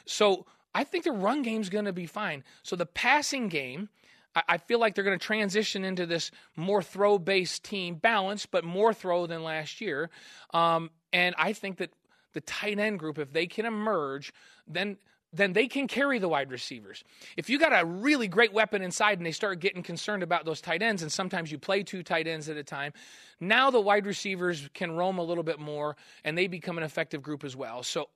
[0.07, 2.43] So I think the run game's going to be fine.
[2.63, 3.89] So the passing game,
[4.35, 8.65] I, feel like they're going to transition into this more throw based team, balanced, but
[8.65, 10.11] more throw than last year.
[10.53, 11.91] Um, and I think that
[12.35, 14.33] the tight end group, if they can emerge,
[14.67, 14.97] then
[15.33, 17.03] then they can carry the wide receivers.
[17.37, 20.61] If you got a really great weapon inside and they start getting concerned about those
[20.61, 22.93] tight ends, and sometimes you play two tight ends at a time,
[23.41, 27.21] now the wide receivers can roam a little bit more and they become an effective
[27.21, 27.83] group as well.
[27.83, 28.11] So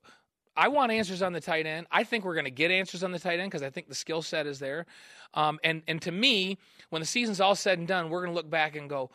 [0.57, 1.87] I want answers on the tight end.
[1.91, 3.95] I think we're going to get answers on the tight end because I think the
[3.95, 4.87] skill set is there.
[5.35, 6.59] Um, and and to me,
[6.91, 9.11] when the season's all said and done, we're going to look back and go,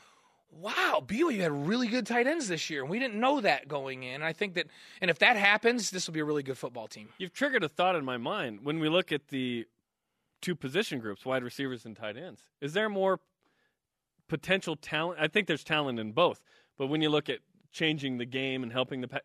[0.59, 4.03] "Wow, BYU had really good tight ends this year, and we didn't know that going
[4.03, 4.67] in." And I think that,
[5.01, 7.09] and if that happens, this will be a really good football team.
[7.17, 9.65] You've triggered a thought in my mind when we look at the
[10.41, 12.41] two position groups, wide receivers and tight ends.
[12.61, 13.19] Is there more
[14.27, 15.19] potential talent?
[15.19, 16.41] I think there's talent in both,
[16.77, 17.39] but when you look at
[17.71, 19.19] changing the game and helping the, pa-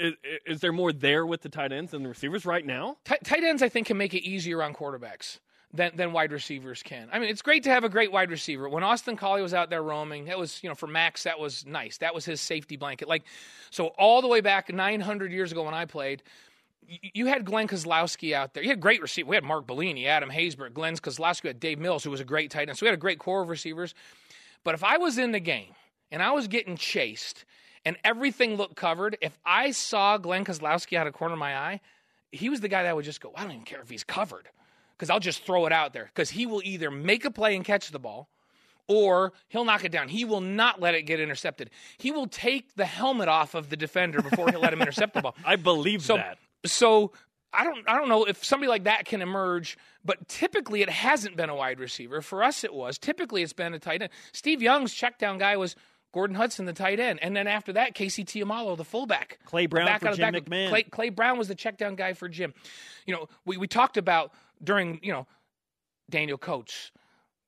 [0.00, 0.14] is,
[0.46, 2.96] is there more there with the tight ends than the receivers right now?
[3.04, 5.38] Ti- tight ends, I think, can make it easier on quarterbacks
[5.74, 7.08] than, than wide receivers can.
[7.12, 8.68] I mean, it's great to have a great wide receiver.
[8.68, 11.64] When Austin Collie was out there roaming, that was, you know, for Max, that was
[11.66, 11.98] nice.
[11.98, 13.08] That was his safety blanket.
[13.08, 13.24] Like,
[13.70, 16.22] so all the way back 900 years ago when I played,
[16.86, 18.62] you had Glenn Kozlowski out there.
[18.62, 19.28] You had great receivers.
[19.28, 22.50] We had Mark Bellini, Adam Haysbert, Glenn Kozlowski, had Dave Mills, who was a great
[22.50, 22.76] tight end.
[22.76, 23.94] So we had a great core of receivers.
[24.64, 25.74] But if I was in the game
[26.10, 27.46] and I was getting chased
[27.84, 31.80] and everything looked covered, if I saw Glenn Kozlowski out of corner of my eye,
[32.30, 34.48] he was the guy that would just go, I don't even care if he's covered
[35.02, 37.64] because I'll just throw it out there because he will either make a play and
[37.64, 38.28] catch the ball
[38.86, 40.06] or he'll knock it down.
[40.06, 41.70] He will not let it get intercepted.
[41.98, 45.20] He will take the helmet off of the defender before he'll let him intercept the
[45.22, 45.34] ball.
[45.44, 46.38] I believe So, that.
[46.64, 47.10] so
[47.52, 51.36] I don't, I don't know if somebody like that can emerge, but typically it hasn't
[51.36, 52.22] been a wide receiver.
[52.22, 52.96] For us, it was.
[52.96, 54.12] Typically, it's been a tight end.
[54.30, 55.74] Steve Young's check down guy was
[56.12, 59.38] Gordon Hudson, the tight end, and then after that, Casey Tiumalu, the fullback.
[59.46, 60.68] Clay Brown Back for Jim back- McMahon.
[60.68, 62.52] Clay, Clay Brown was the check down guy for Jim.
[63.06, 64.30] You know, we, we talked about
[64.62, 65.26] during, you know,
[66.10, 66.92] Daniel Coats,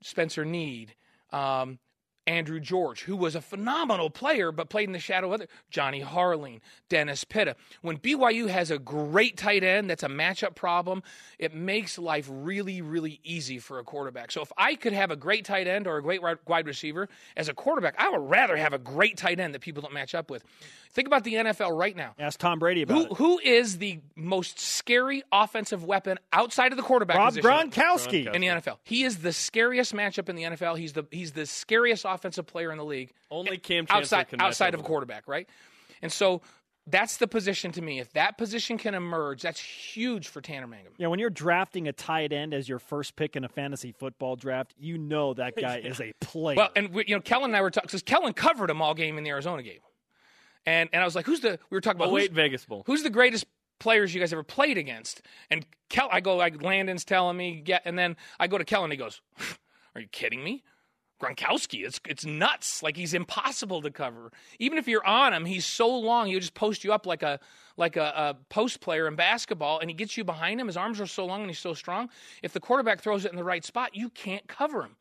[0.02, 0.94] Spencer Nead,
[1.32, 1.78] um,
[2.26, 6.02] Andrew George, who was a phenomenal player but played in the shadow of other Johnny
[6.02, 7.56] Harline, Dennis Pitta.
[7.82, 11.02] When BYU has a great tight end that's a matchup problem,
[11.38, 14.30] it makes life really, really easy for a quarterback.
[14.32, 17.48] So if I could have a great tight end or a great wide receiver as
[17.48, 20.30] a quarterback, I would rather have a great tight end that people don't match up
[20.30, 20.44] with.
[20.92, 22.14] Think about the NFL right now.
[22.20, 23.12] Ask Tom Brady about Who, it.
[23.16, 27.50] who is the most scary offensive weapon outside of the quarterback Rob position?
[27.50, 28.32] Gronkowski.
[28.32, 28.78] in the NFL.
[28.84, 30.78] He is the scariest matchup in the NFL.
[30.78, 33.12] He's the he's the scariest offensive player in the league.
[33.30, 35.48] Only Cam Chancellor outside can outside of a quarterback, right?
[36.02, 36.42] And so
[36.86, 37.98] that's the position to me.
[37.98, 40.92] If that position can emerge, that's huge for Tanner Mangum.
[40.98, 44.36] Yeah, when you're drafting a tight end as your first pick in a fantasy football
[44.36, 46.56] draft, you know that guy is a player.
[46.56, 48.94] Well, and we, you know, Kellen and I were talking because Kellen covered him all
[48.94, 49.80] game in the Arizona game,
[50.66, 51.58] and and I was like, who's the?
[51.70, 52.82] We were talking about Oh, wait, Vegas Bowl.
[52.86, 53.46] who's the greatest
[53.80, 55.20] players you guys ever played against.
[55.50, 58.90] And Kel, I go like Landon's telling me, yeah, and then I go to Kellen.
[58.90, 59.20] He goes,
[59.94, 60.62] "Are you kidding me?"
[61.24, 62.82] Gronkowski, it's it's nuts.
[62.82, 64.32] Like he's impossible to cover.
[64.58, 66.26] Even if you're on him, he's so long.
[66.26, 67.40] He'll just post you up like a
[67.76, 70.66] like a, a, post player in basketball, and he gets you behind him.
[70.66, 72.08] His arms are so long and he's so strong.
[72.42, 74.96] If the quarterback throws it in the right spot, you can't cover him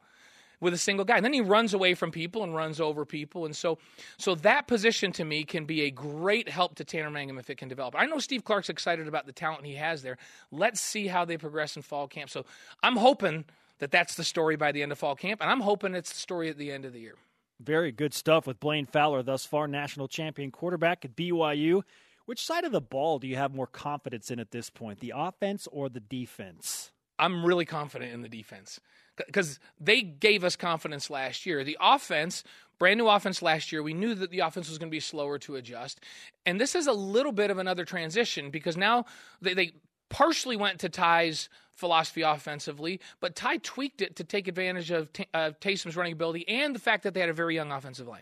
[0.60, 1.18] with a single guy.
[1.18, 3.46] And then he runs away from people and runs over people.
[3.46, 3.78] And so
[4.18, 7.58] so that position to me can be a great help to Tanner Mangum if it
[7.58, 7.96] can develop.
[7.98, 10.18] I know Steve Clark's excited about the talent he has there.
[10.52, 12.30] Let's see how they progress in fall camp.
[12.30, 12.46] So
[12.82, 13.46] I'm hoping
[13.80, 16.20] that that's the story by the end of fall camp, and I'm hoping it's the
[16.20, 17.16] story at the end of the year.
[17.60, 21.84] Very good stuff with Blaine Fowler, thus far national champion quarterback at BYU.
[22.26, 25.14] Which side of the ball do you have more confidence in at this point, the
[25.16, 26.92] offense or the defense?
[27.20, 28.80] I'm really confident in the defense
[29.16, 31.64] because they gave us confidence last year.
[31.64, 32.44] The offense,
[32.80, 35.38] brand new offense last year, we knew that the offense was going to be slower
[35.40, 36.00] to adjust.
[36.46, 39.06] And this is a little bit of another transition because now
[39.42, 39.74] they, they
[40.10, 45.28] partially went to Ty's philosophy offensively, but Ty tweaked it to take advantage of T-
[45.34, 48.22] Taysom's running ability and the fact that they had a very young offensive line.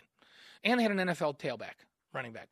[0.64, 2.48] And they had an NFL tailback, running back.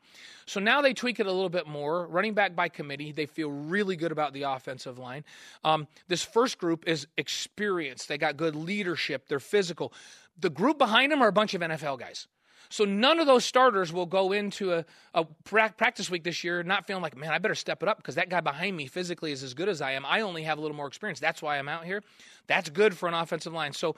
[0.47, 2.07] So now they tweak it a little bit more.
[2.07, 5.25] Running back by committee, they feel really good about the offensive line.
[5.63, 8.09] Um, this first group is experienced.
[8.09, 9.29] They got good leadership.
[9.29, 9.93] They're physical.
[10.39, 12.27] The group behind them are a bunch of NFL guys.
[12.71, 16.87] So none of those starters will go into a, a practice week this year not
[16.87, 19.43] feeling like, man, I better step it up because that guy behind me physically is
[19.43, 20.07] as good as I am.
[20.07, 21.19] I only have a little more experience.
[21.19, 22.03] That's why I'm out here.
[22.47, 23.73] That's good for an offensive line.
[23.73, 23.97] So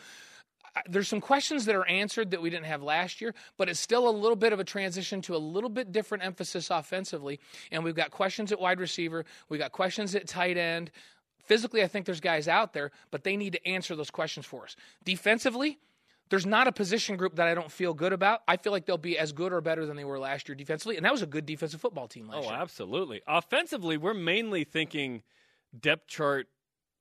[0.74, 3.78] uh, there's some questions that are answered that we didn't have last year, but it's
[3.78, 7.40] still a little bit of a transition to a little bit different emphasis offensively.
[7.70, 10.90] And we've got questions at wide receiver, we got questions at tight end.
[11.44, 14.64] Physically, I think there's guys out there, but they need to answer those questions for
[14.64, 14.76] us.
[15.04, 15.78] Defensively,
[16.32, 18.40] there's not a position group that I don't feel good about.
[18.48, 20.96] I feel like they'll be as good or better than they were last year defensively,
[20.96, 22.52] and that was a good defensive football team last oh, year.
[22.52, 23.20] Oh, absolutely.
[23.26, 25.24] Offensively, we're mainly thinking
[25.78, 26.48] depth chart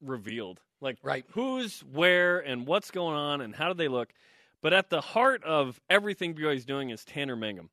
[0.02, 0.60] revealed.
[0.82, 1.24] Like right.
[1.30, 4.12] who's where and what's going on and how do they look.
[4.62, 7.70] But at the heart of everything BYU is doing is Tanner Mangum.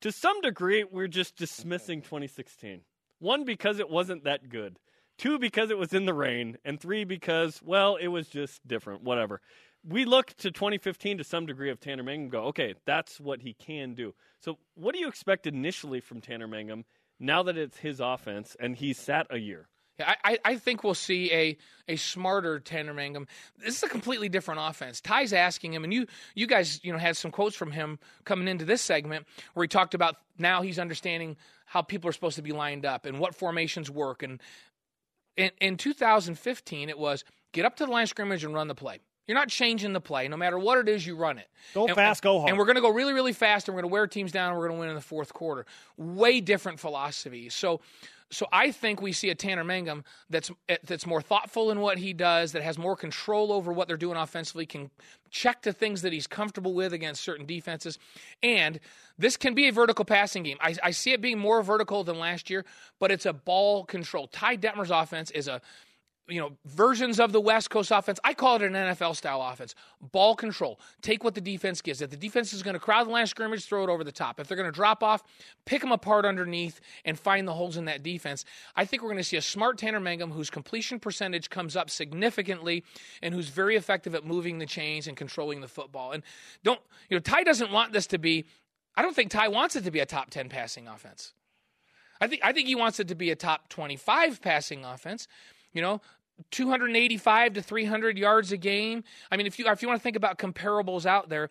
[0.00, 2.80] To some degree, we're just dismissing 2016.
[3.18, 4.78] One, because it wasn't that good.
[5.18, 6.56] Two, because it was in the rain.
[6.64, 9.02] And three, because, well, it was just different.
[9.02, 9.42] Whatever
[9.86, 13.52] we look to 2015 to some degree of Tanner Mangum go, okay, that's what he
[13.52, 14.14] can do.
[14.40, 16.84] So, what do you expect initially from Tanner Mangum
[17.20, 19.68] now that it's his offense and he's sat a year?
[20.00, 23.28] I, I think we'll see a, a smarter Tanner Mangum.
[23.58, 25.00] This is a completely different offense.
[25.00, 28.48] Ty's asking him, and you you guys you know had some quotes from him coming
[28.48, 32.42] into this segment where he talked about now he's understanding how people are supposed to
[32.42, 34.24] be lined up and what formations work.
[34.24, 34.40] And
[35.36, 38.74] in, in 2015, it was get up to the line of scrimmage and run the
[38.74, 38.98] play.
[39.26, 40.28] You're not changing the play.
[40.28, 41.48] No matter what it is, you run it.
[41.72, 42.50] Go and, fast, go hard.
[42.50, 44.50] And we're going to go really, really fast, and we're going to wear teams down,
[44.50, 45.64] and we're going to win in the fourth quarter.
[45.96, 47.48] Way different philosophy.
[47.48, 47.80] So,
[48.30, 50.50] so I think we see a Tanner Mangum that's
[50.84, 54.16] that's more thoughtful in what he does, that has more control over what they're doing
[54.16, 54.90] offensively, can
[55.30, 57.98] check the things that he's comfortable with against certain defenses,
[58.42, 58.80] and
[59.18, 60.58] this can be a vertical passing game.
[60.60, 62.64] I, I see it being more vertical than last year,
[62.98, 64.26] but it's a ball control.
[64.26, 65.60] Ty Detmer's offense is a
[66.28, 68.18] you know, versions of the West Coast offense.
[68.24, 69.74] I call it an NFL style offense.
[70.00, 70.80] Ball control.
[71.02, 72.00] Take what the defense gives.
[72.00, 74.12] If the defense is going to crowd the line of scrimmage, throw it over the
[74.12, 74.40] top.
[74.40, 75.22] If they're going to drop off,
[75.66, 78.44] pick them apart underneath and find the holes in that defense.
[78.74, 81.90] I think we're going to see a smart Tanner Mangum whose completion percentage comes up
[81.90, 82.84] significantly
[83.22, 86.12] and who's very effective at moving the chains and controlling the football.
[86.12, 86.22] And
[86.62, 88.46] don't, you know, Ty doesn't want this to be,
[88.96, 91.34] I don't think Ty wants it to be a top 10 passing offense.
[92.20, 95.26] I think I think he wants it to be a top 25 passing offense.
[95.74, 96.00] You know,
[96.50, 99.04] 285 to 300 yards a game.
[99.30, 101.50] I mean, if you if you want to think about comparables out there,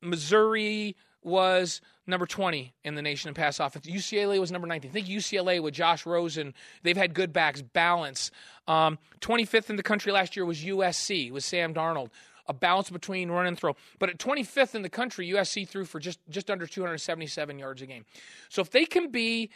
[0.00, 3.86] Missouri was number 20 in the nation in pass offense.
[3.86, 4.90] UCLA was number 19.
[4.90, 8.30] I think UCLA with Josh Rosen, they've had good backs, balance.
[8.66, 12.08] Um, 25th in the country last year was USC with Sam Darnold.
[12.46, 13.76] A balance between run and throw.
[14.00, 17.86] But at 25th in the country, USC threw for just, just under 277 yards a
[17.86, 18.04] game.
[18.48, 19.50] So if they can be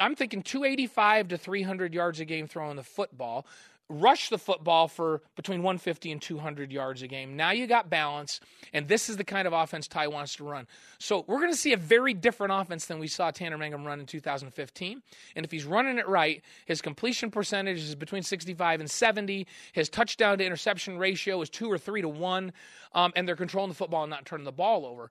[0.00, 3.46] I'm thinking 285 to 300 yards a game throwing the football
[3.88, 7.36] rush the football for between 150 and 200 yards a game.
[7.36, 8.40] Now you got balance,
[8.72, 10.66] and this is the kind of offense Ty wants to run.
[10.98, 14.00] So we're going to see a very different offense than we saw Tanner Mangum run
[14.00, 15.02] in 2015.
[15.36, 19.46] And if he's running it right, his completion percentage is between 65 and 70.
[19.72, 22.52] His touchdown to interception ratio is two or three to one,
[22.92, 25.10] um, and they're controlling the football and not turning the ball over.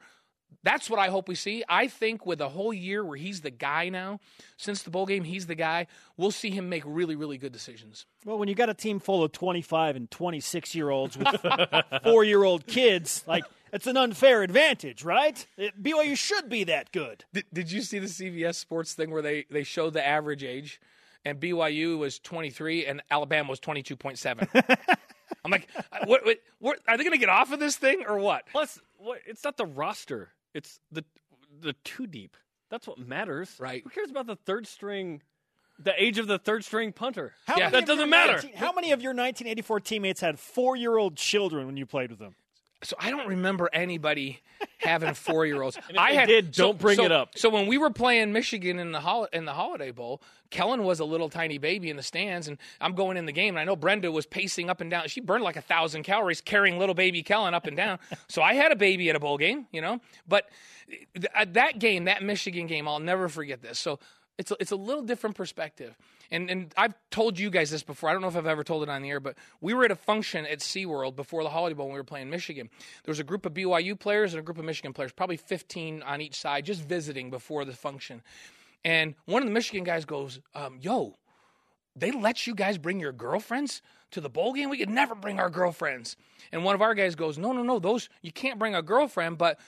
[0.63, 1.63] That's what I hope we see.
[1.67, 4.19] I think with a whole year where he's the guy now,
[4.57, 5.87] since the bowl game, he's the guy,
[6.17, 8.05] we'll see him make really, really good decisions.
[8.25, 11.27] Well, when you got a team full of 25 and 26 year olds with
[12.03, 15.45] four year old kids, like, it's an unfair advantage, right?
[15.57, 17.25] It, BYU should be that good.
[17.33, 20.79] Did, did you see the CBS Sports thing where they, they showed the average age?
[21.25, 24.87] and BYU was 23, and Alabama was 22.7.
[25.43, 28.03] I'm like, uh, what, what, what, are they going to get off of this thing
[28.07, 28.45] or what?
[28.51, 29.19] Plus, what?
[29.25, 30.29] It's not the roster.
[30.55, 31.03] It's the
[31.61, 32.35] the two deep.
[32.71, 33.55] That's what matters.
[33.59, 33.83] Right.
[33.83, 35.21] Who cares about the third string?
[35.77, 37.33] The age of the third string punter.
[37.45, 37.65] How Yeah.
[37.65, 38.33] many That of doesn't matter.
[38.33, 42.09] 19 how many of your 1984 teammates had four year old children when you played
[42.09, 42.35] with them?
[42.83, 44.41] So I don't remember anybody
[44.86, 45.78] having four year olds.
[45.98, 47.38] I had did, so- don't bring so- it up.
[47.38, 50.21] So when we were playing Michigan in the hol- in the Holiday Bowl,
[50.52, 53.56] Kellen was a little tiny baby in the stands, and I'm going in the game,
[53.56, 55.08] and I know Brenda was pacing up and down.
[55.08, 58.00] She burned like a thousand calories carrying little baby Kellen up and down.
[58.28, 60.00] so I had a baby at a bowl game, you know.
[60.28, 60.48] But
[60.88, 63.80] th- uh, that game, that Michigan game, I'll never forget this.
[63.80, 64.00] So
[64.38, 65.95] it's a, it's a little different perspective.
[66.32, 68.10] And and I've told you guys this before.
[68.10, 69.91] I don't know if I've ever told it on the air, but we were at
[69.91, 72.69] a function at SeaWorld before the Holiday Bowl when we were playing Michigan.
[73.04, 76.04] There was a group of BYU players and a group of Michigan players, probably 15
[76.04, 78.21] on each side, just visiting before the function.
[78.84, 81.15] And one of the Michigan guys goes, um, "Yo,
[81.95, 84.69] they let you guys bring your girlfriends to the bowl game?
[84.69, 86.17] We could never bring our girlfriends."
[86.52, 87.80] And one of our guys goes, "No, no, no.
[87.80, 89.60] Those you can't bring a girlfriend, but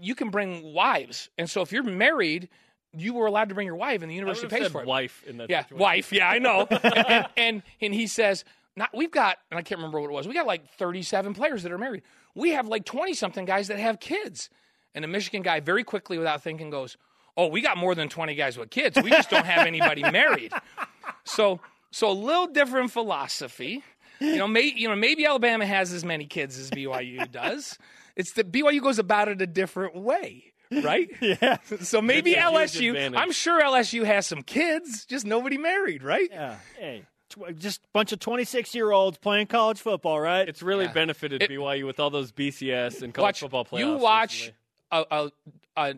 [0.00, 1.30] you can bring wives.
[1.38, 2.48] And so if you're married."
[2.96, 4.86] You were allowed to bring your wife, and the university pays for it.
[4.86, 5.80] wife in that Yeah, situation.
[5.82, 6.12] wife.
[6.12, 6.66] Yeah, I know.
[6.70, 8.44] and, and, and and he says,
[8.76, 10.28] not, we've got, and I can't remember what it was.
[10.28, 12.02] We got like 37 players that are married.
[12.34, 14.50] We have like 20 something guys that have kids.
[14.94, 16.96] And a Michigan guy, very quickly, without thinking, goes,
[17.36, 18.96] "Oh, we got more than 20 guys with kids.
[19.02, 20.52] We just don't have anybody married."
[21.24, 23.82] So, so a little different philosophy.
[24.20, 27.78] You know, may, you know, maybe Alabama has as many kids as BYU does.
[28.16, 31.08] It's that BYU goes about it a different way, right?
[31.20, 31.56] Yeah.
[31.80, 32.96] So maybe That's a huge LSU.
[32.96, 33.20] advantage.
[33.20, 36.28] I'm sure LSU has some kids, just nobody married, right?
[36.30, 36.56] Yeah.
[36.78, 40.48] Hey, tw- just a bunch of 26 year olds playing college football, right?
[40.48, 40.92] It's really Yeah.
[40.92, 43.78] benefited It- BYU with all those BCS and college Watch football playoffs.
[43.78, 44.52] you watch
[44.92, 45.06] recently.
[45.10, 45.30] a, a
[45.90, 45.94] a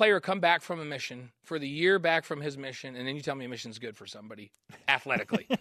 [0.00, 3.14] player come back from a mission for the year back from his mission, and then
[3.14, 4.50] you tell me a mission's good for somebody
[4.88, 5.46] athletically.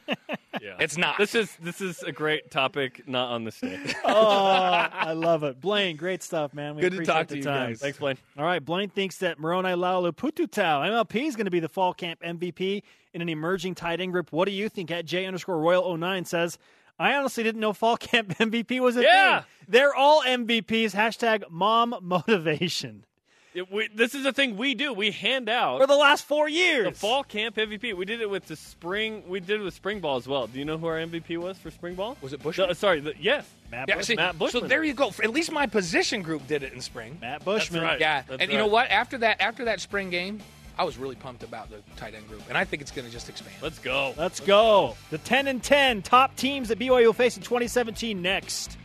[0.62, 0.76] Yeah.
[0.80, 1.18] it's not.
[1.18, 3.80] This is this is a great topic, not on the day.
[4.04, 4.10] oh,
[4.92, 5.62] I love it.
[5.62, 6.76] Blaine, great stuff, man.
[6.76, 7.70] We Good to talk to you time.
[7.70, 7.80] guys.
[7.80, 8.18] Thanks, Blaine.
[8.38, 11.94] All right, Blaine thinks that Moroni Laulu Pututau, MLP, is going to be the fall
[11.94, 12.82] camp MVP
[13.14, 14.34] in an emerging tight end group.
[14.34, 14.92] What do you think?
[14.92, 16.58] At J underscore Royal 09 says,
[16.98, 19.42] I honestly didn't know fall camp MVP was a Yeah.
[19.42, 19.48] thing.
[19.70, 20.92] They're all MVPs.
[20.94, 23.06] Hashtag mom motivation.
[23.54, 24.94] It- we- this is the thing we do.
[24.94, 26.86] We hand out For the last four years.
[26.86, 27.94] the fall camp MVP.
[27.94, 29.24] We did it with the spring.
[29.28, 30.46] We did it with spring ball as well.
[30.48, 32.16] Do you know who our MVP was for spring ball?
[32.22, 32.68] Was it Bushman?
[32.68, 34.64] No, sorry, the, yes, Matt, yeah, Bush- see, Matt Bushman.
[34.64, 35.12] so there you go.
[35.24, 37.18] At least my position group did it in spring.
[37.22, 37.82] Matt Bushman.
[37.82, 38.00] right.
[38.00, 38.90] Yeah, That's and you know what?
[38.92, 40.40] After that, after that spring game,
[40.78, 43.12] I was really pumped about the tight end group, and I think it's going to
[43.12, 43.56] just expand.
[43.62, 44.14] Let's go.
[44.16, 44.96] Let's go.
[45.10, 48.78] The 10 and 10 top teams that BYU will face in 2017 next.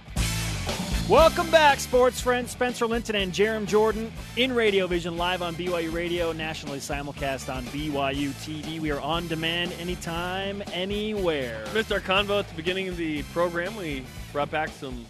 [1.08, 2.52] Welcome back, sports friends.
[2.52, 7.62] Spencer Linton and Jarom Jordan in Radio Vision, live on BYU Radio, nationally simulcast on
[7.66, 8.80] BYU TV.
[8.80, 11.62] We are on demand anytime, anywhere.
[11.74, 13.76] Missed our convo at the beginning of the program.
[13.76, 15.04] We brought back some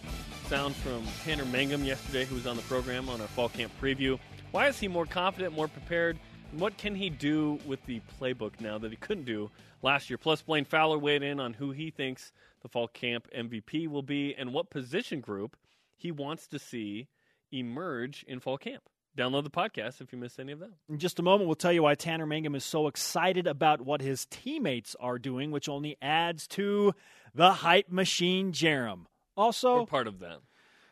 [0.48, 4.18] sound from Tanner Mangum yesterday, who was on the program on our fall camp preview.
[4.50, 6.18] Why is he more confident, more prepared?
[6.50, 9.50] And what can he do with the playbook now that he couldn't do
[9.84, 10.18] last year?
[10.18, 14.34] Plus, Blaine Fowler weighed in on who he thinks the fall camp MVP will be
[14.34, 15.56] and what position group
[15.96, 17.08] he wants to see
[17.52, 18.82] emerge in fall camp.
[19.16, 20.72] Download the podcast if you missed any of that.
[20.88, 24.00] In just a moment, we'll tell you why Tanner Mangum is so excited about what
[24.00, 26.94] his teammates are doing, which only adds to
[27.32, 29.04] the hype machine, Jarom.
[29.36, 30.38] Also, We're part of that.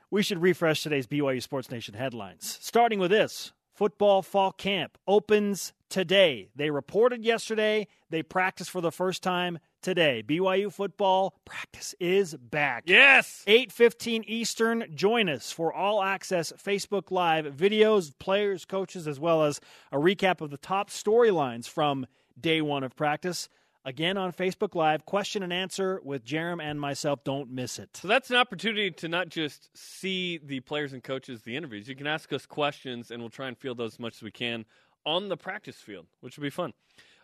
[0.08, 2.58] we should refresh today's BYU Sports Nation headlines.
[2.60, 6.48] Starting with this football fall camp opens today.
[6.56, 10.22] They reported yesterday, they practiced for the first time today.
[10.26, 12.84] BYU football practice is back.
[12.86, 13.42] Yes!
[13.46, 14.84] 8:15 Eastern.
[14.94, 20.40] Join us for all access Facebook Live videos, players, coaches as well as a recap
[20.40, 22.06] of the top storylines from
[22.40, 23.48] day 1 of practice.
[23.84, 27.24] Again on Facebook Live, question and answer with Jarom and myself.
[27.24, 27.96] Don't miss it.
[27.96, 31.88] So that's an opportunity to not just see the players and coaches, the interviews.
[31.88, 34.30] You can ask us questions, and we'll try and field those as much as we
[34.30, 34.66] can
[35.04, 36.74] on the practice field, which will be fun.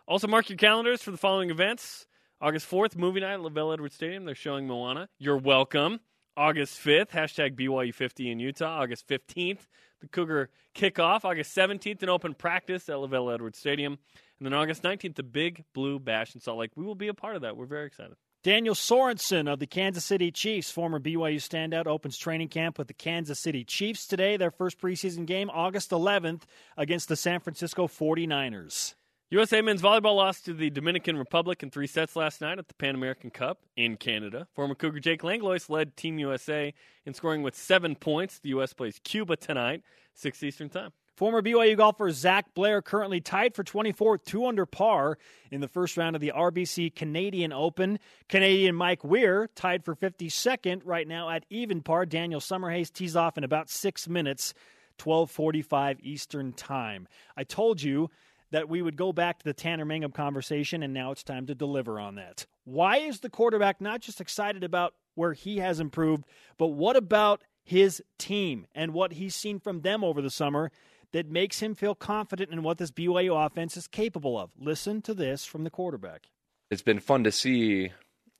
[0.05, 2.05] Also, mark your calendars for the following events.
[2.41, 4.25] August 4th, movie night at LaVell Edwards Stadium.
[4.25, 5.07] They're showing Moana.
[5.17, 6.01] You're welcome.
[6.35, 8.81] August 5th, hashtag BYU50 in Utah.
[8.81, 9.67] August 15th,
[10.01, 11.23] the Cougar kickoff.
[11.23, 13.97] August 17th, an open practice at LaVell Edwards Stadium.
[14.39, 16.71] And then August 19th, the Big Blue Bash in Salt Lake.
[16.75, 17.57] We will be a part of that.
[17.57, 18.15] We're very excited.
[18.41, 22.93] Daniel Sorensen of the Kansas City Chiefs, former BYU standout, opens training camp with the
[22.93, 24.37] Kansas City Chiefs today.
[24.37, 26.43] Their first preseason game, August 11th,
[26.77, 28.95] against the San Francisco 49ers.
[29.31, 32.73] USA men's volleyball lost to the Dominican Republic in three sets last night at the
[32.75, 34.47] Pan American Cup in Canada.
[34.55, 36.73] Former Cougar Jake Langlois led Team USA
[37.05, 38.39] in scoring with seven points.
[38.39, 38.71] The U.S.
[38.73, 39.83] plays Cuba tonight,
[40.15, 40.93] 6 Eastern Time.
[41.19, 45.17] Former BYU golfer Zach Blair currently tied for 24th, two under par
[45.51, 47.99] in the first round of the RBC Canadian Open.
[48.29, 52.05] Canadian Mike Weir tied for 52nd right now at even par.
[52.05, 54.53] Daniel Summerhays tees off in about six minutes,
[54.97, 57.05] 12:45 Eastern Time.
[57.35, 58.09] I told you
[58.51, 61.53] that we would go back to the Tanner Mangum conversation, and now it's time to
[61.53, 62.45] deliver on that.
[62.63, 66.23] Why is the quarterback not just excited about where he has improved,
[66.57, 70.71] but what about his team and what he's seen from them over the summer
[71.11, 74.51] that makes him feel confident in what this BYU offense is capable of?
[74.57, 76.27] Listen to this from the quarterback.
[76.69, 77.91] It's been fun to see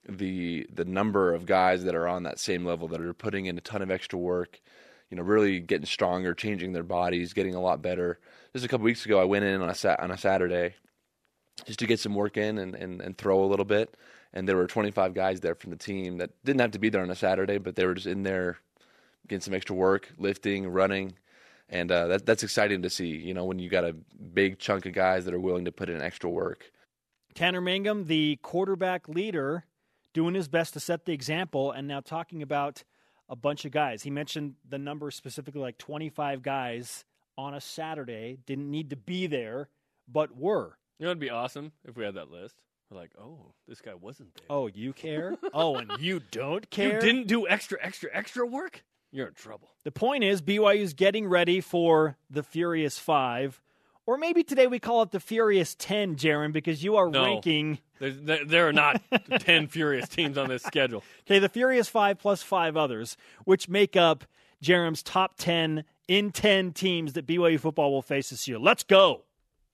[0.07, 3.57] the the number of guys that are on that same level that are putting in
[3.57, 4.59] a ton of extra work,
[5.09, 8.19] you know, really getting stronger, changing their bodies, getting a lot better.
[8.53, 10.75] Just a couple weeks ago, I went in on a sat on a Saturday
[11.65, 13.95] just to get some work in and, and, and throw a little bit.
[14.33, 17.01] And there were 25 guys there from the team that didn't have to be there
[17.01, 18.57] on a Saturday, but they were just in there
[19.27, 21.13] getting some extra work, lifting, running,
[21.69, 23.07] and uh, that, that's exciting to see.
[23.07, 23.93] You know, when you got a
[24.33, 26.71] big chunk of guys that are willing to put in extra work.
[27.35, 29.65] Tanner Mangum, the quarterback leader,
[30.13, 32.83] doing his best to set the example, and now talking about
[33.29, 34.01] a bunch of guys.
[34.03, 37.05] He mentioned the number specifically, like 25 guys
[37.37, 39.69] on a Saturday didn't need to be there,
[40.07, 40.77] but were.
[40.97, 42.55] You know, it'd be awesome if we had that list.
[42.89, 44.45] We're like, oh, this guy wasn't there.
[44.49, 45.35] Oh, you care?
[45.53, 46.95] oh, and you don't care?
[46.95, 48.83] you didn't do extra, extra, extra work.
[49.11, 49.69] You're in trouble.
[49.83, 53.59] The point is, BYU's getting ready for the Furious Five,
[54.05, 57.23] or maybe today we call it the Furious Ten, Jarom, because you are No.
[57.23, 57.79] ranking.
[57.99, 59.01] There's, there, there are not
[59.39, 61.03] 10 furious teams on this schedule.
[61.27, 64.25] Okay, the Furious Five plus five others, which make up
[64.63, 68.59] Jarom's top ten in ten teams that BYU football will face this year.
[68.59, 69.23] Let's go.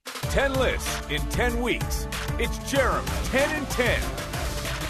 [0.06, 2.08] 10 lists in 10 weeks.
[2.38, 4.00] It's Jarom 10 and 10.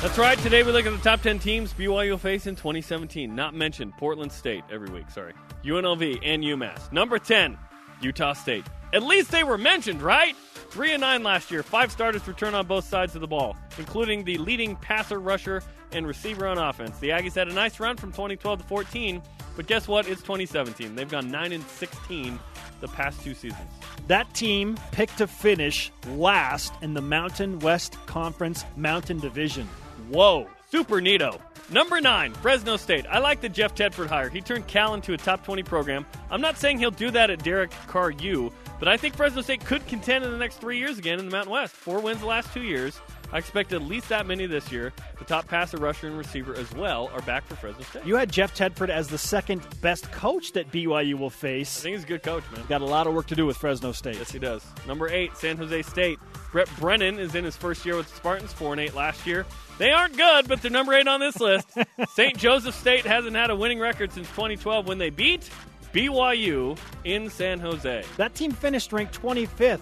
[0.01, 0.37] That's right.
[0.37, 3.33] Today we look at the top 10 teams BYU will face in 2017.
[3.33, 3.97] Not mentioned.
[3.97, 5.33] Portland State every week, sorry.
[5.63, 6.91] UNLV and UMass.
[6.91, 7.57] Number 10,
[8.01, 8.65] Utah State.
[8.93, 10.35] At least they were mentioned, right?
[10.69, 11.63] 3 and 9 last year.
[11.63, 16.05] Five starters return on both sides of the ball, including the leading passer, rusher, and
[16.05, 16.99] receiver on offense.
[16.99, 19.21] The Aggies had a nice run from 2012 to 14,
[19.55, 20.07] but guess what?
[20.07, 20.95] It's 2017.
[20.95, 22.39] They've gone 9 and 16
[22.79, 23.71] the past two seasons.
[24.07, 29.67] That team picked to finish last in the Mountain West Conference Mountain Division.
[30.09, 30.47] Whoa.
[30.69, 31.39] Super neato.
[31.71, 33.07] Number nine, Fresno State.
[33.09, 34.29] I like the Jeff Tedford hire.
[34.29, 36.05] He turned Cal into a top 20 program.
[36.29, 39.65] I'm not saying he'll do that at Derek Carr U, but I think Fresno State
[39.65, 41.73] could contend in the next three years again in the Mountain West.
[41.73, 42.99] Four wins the last two years.
[43.33, 44.93] I expect at least that many this year.
[45.17, 48.05] The top passer, rusher, and receiver as well are back for Fresno State.
[48.05, 51.79] You had Jeff Tedford as the second best coach that BYU will face.
[51.79, 52.63] I think he's a good coach, man.
[52.69, 54.17] Got a lot of work to do with Fresno State.
[54.17, 54.63] Yes, he does.
[54.87, 56.19] Number eight, San Jose State.
[56.51, 59.45] Brent Brennan is in his first year with the Spartans, four and eight last year.
[59.77, 61.67] They aren't good, but they're number eight on this list.
[62.13, 62.37] St.
[62.37, 65.49] Joseph State hasn't had a winning record since 2012 when they beat
[65.93, 68.03] BYU in San Jose.
[68.17, 69.81] That team finished ranked 25th.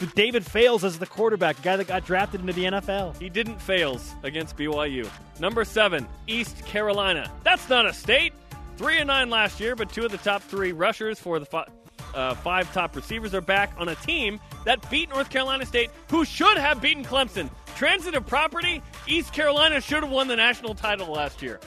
[0.00, 3.20] With David Fales as the quarterback, a guy that got drafted into the NFL.
[3.20, 5.10] He didn't fails against BYU.
[5.40, 7.28] Number seven, East Carolina.
[7.42, 8.32] That's not a state.
[8.76, 11.66] Three and nine last year, but two of the top three rushers for the fi-
[12.14, 16.24] uh, five top receivers are back on a team that beat North Carolina State, who
[16.24, 17.50] should have beaten Clemson.
[17.78, 18.82] Transitive property.
[19.06, 21.60] East Carolina should have won the national title last year.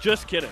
[0.00, 0.50] Just kidding.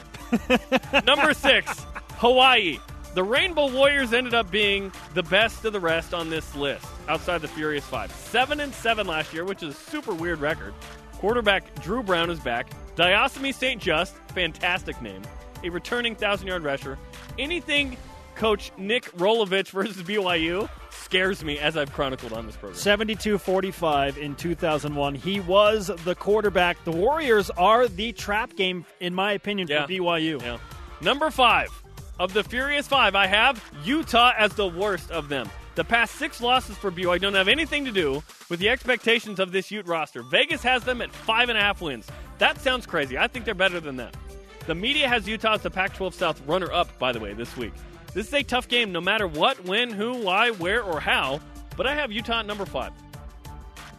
[1.05, 1.85] Number six,
[2.19, 2.79] Hawaii.
[3.15, 7.39] The Rainbow Warriors ended up being the best of the rest on this list, outside
[7.43, 8.13] the Furious Five.
[8.13, 10.73] Seven and seven last year, which is a super weird record.
[11.15, 12.71] Quarterback Dru Brown is back.
[12.95, 15.23] Diocemy Saint Juste, fantastic name.
[15.65, 17.01] A returning thousand yard rusher.
[17.37, 17.97] Anything
[18.37, 20.69] Coach Nick Rolovich versus BYU
[21.05, 22.79] scares me, as I've chronicled on this program.
[22.79, 25.15] 72 45 in 2001.
[25.15, 26.83] He was the quarterback.
[26.85, 29.83] The Warriors are the trap game, in my opinion, Yeah.
[29.87, 30.41] for BYU.
[30.43, 30.59] Yeah.
[31.01, 31.69] Number five
[32.19, 35.49] of the Furious Five, I have Utah as the worst of them.
[35.75, 39.51] The past six losses for BYU don't have anything to do with the expectations of
[39.53, 40.23] this Ute roster.
[40.23, 42.07] Vegas has them at five and a half wins.
[42.39, 43.19] That sounds crazy.
[43.19, 44.15] I think they're better than that.
[44.67, 47.57] The media has Utah as the Pac 12 South runner up, by the way, this
[47.57, 47.73] week.
[48.15, 51.41] This is a tough game no matter what, when, who, why, where, or how,
[51.77, 52.93] but I have Utah at number five.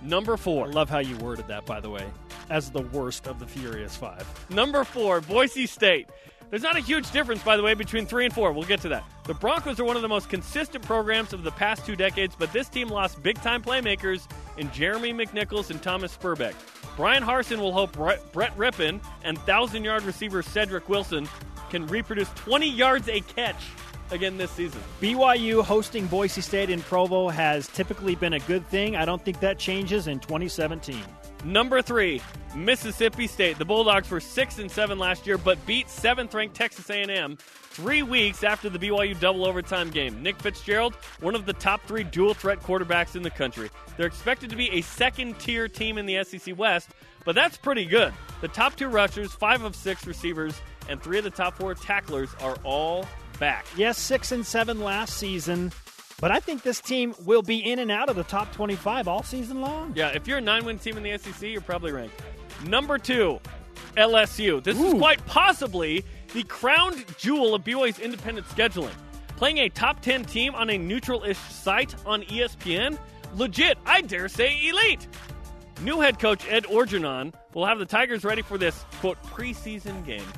[0.02, 0.68] Number four.
[0.68, 2.06] I love how you worded that, by the way,
[2.50, 4.26] as the worst of the Furious Five.
[4.50, 6.08] Number four, Boise State.
[6.50, 8.54] There's not a huge difference, by the way, between three and four.
[8.54, 9.04] We'll get to that.
[9.26, 12.54] The Broncos are one of the most consistent programs of the past two decades, but
[12.54, 16.54] this team lost big time playmakers in Jeremy McNichols and Thomas Sperbeck.
[16.96, 21.28] Bryan Harsin will hope Brett Brett Rypien and thousand yard receiver Cedric Wilson
[21.70, 23.66] can reproduce 20 yards a catch
[24.12, 24.82] again this season.
[25.02, 28.96] BYU hosting Boise State in Provo has typically been a good thing.
[28.96, 31.04] I don't think that changes in 2017.
[31.44, 32.22] Number three,
[32.56, 33.60] Mississippi State.
[33.60, 38.44] The Bulldogs were six and seven last year, but beat seventh-ranked Texas A&M three weeks
[38.44, 40.24] after the BYU double overtime game.
[40.24, 43.70] Nick Fitzgerald, one of the top three dual-threat quarterbacks in the country.
[43.96, 46.90] They're expected to be a second-tier team in the SEC West,
[47.26, 48.14] but that's pretty good.
[48.42, 52.30] The top two rushers, five of six receivers, and three of the top four tacklers
[52.42, 53.06] are all
[53.40, 53.66] back.
[53.76, 55.72] Yes, six and seven last season,
[56.20, 59.24] but I think this team will be in and out of the top 25 all
[59.24, 59.94] season long.
[59.96, 62.22] Yeah, if you're a nine-win team in the SEC, you're probably ranked.
[62.66, 63.40] Number two,
[63.98, 64.64] LSU.
[64.64, 68.94] This is quite possibly the crowned jewel of BYU's independent scheduling.
[69.38, 72.98] Playing a top 10 team on a neutral-ish site on ESPN,
[73.36, 75.08] legit, I dare say elite.
[75.82, 80.24] New head coach Ed Orgeron will have the Tigers ready for this quote preseason game.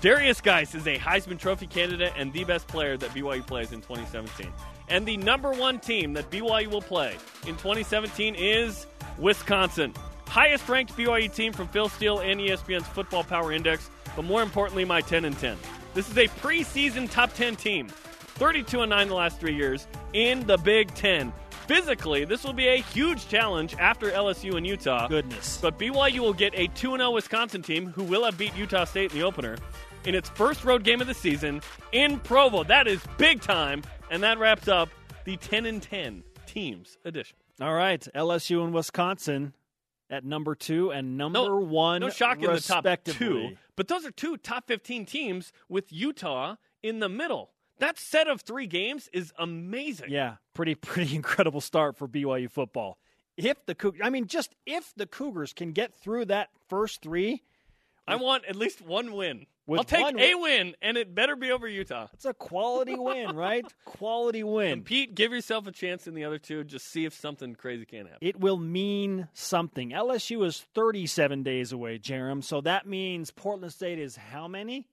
[0.00, 3.80] Derrius Guice is a Heisman Trophy candidate and the best player that BYU plays in
[3.80, 4.52] 2017.
[4.88, 7.16] And the number one team that BYU will play
[7.48, 8.86] in 2017 is
[9.18, 9.92] Wisconsin.
[10.28, 14.84] Highest ranked BYU team from Phil Steele and ESPN's Football Power Index, but more importantly,
[14.84, 15.56] my 10 and 10.
[15.94, 20.46] This is a preseason top 10 team, 32 and 9 the last three years in
[20.46, 21.32] the Big Ten.
[21.66, 25.06] Physically, this will be a huge challenge after LSU and Utah.
[25.06, 25.58] Goodness.
[25.60, 29.12] But BYU will get a 2 0 Wisconsin team who will have beat Utah State
[29.12, 29.56] in the opener
[30.04, 31.60] in its first road game of the season
[31.92, 32.64] in Provo.
[32.64, 33.82] That is big time.
[34.10, 34.88] And that wraps up
[35.24, 37.36] the 10 and 10 teams edition.
[37.60, 39.52] All right, LSU and Wisconsin
[40.10, 42.00] at number two and number No, one.
[42.00, 43.56] No shock in the top two.
[43.76, 47.50] But those are two top 15 teams with Utah in the middle.
[47.78, 50.10] That set of three games is amazing.
[50.10, 52.98] Yeah, pretty pretty incredible start for BYU football.
[53.36, 57.42] If the I mean, just if the Cougars can get through that first three,
[58.06, 59.46] I want at least one win.
[59.68, 62.08] With I'll take one a win- win, and it better be over Utah.
[62.14, 63.66] it's a quality win, right?
[63.84, 64.82] Quality win.
[64.82, 66.64] Pete, give yourself a chance in the other two.
[66.64, 68.18] Just see if something crazy can happen.
[68.22, 69.90] It will mean something.
[69.90, 72.42] LSU is 37 days away, Jarom.
[72.42, 74.86] So that means Portland State is how many?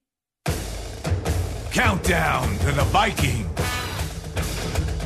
[1.72, 3.46] Countdown to the Viking.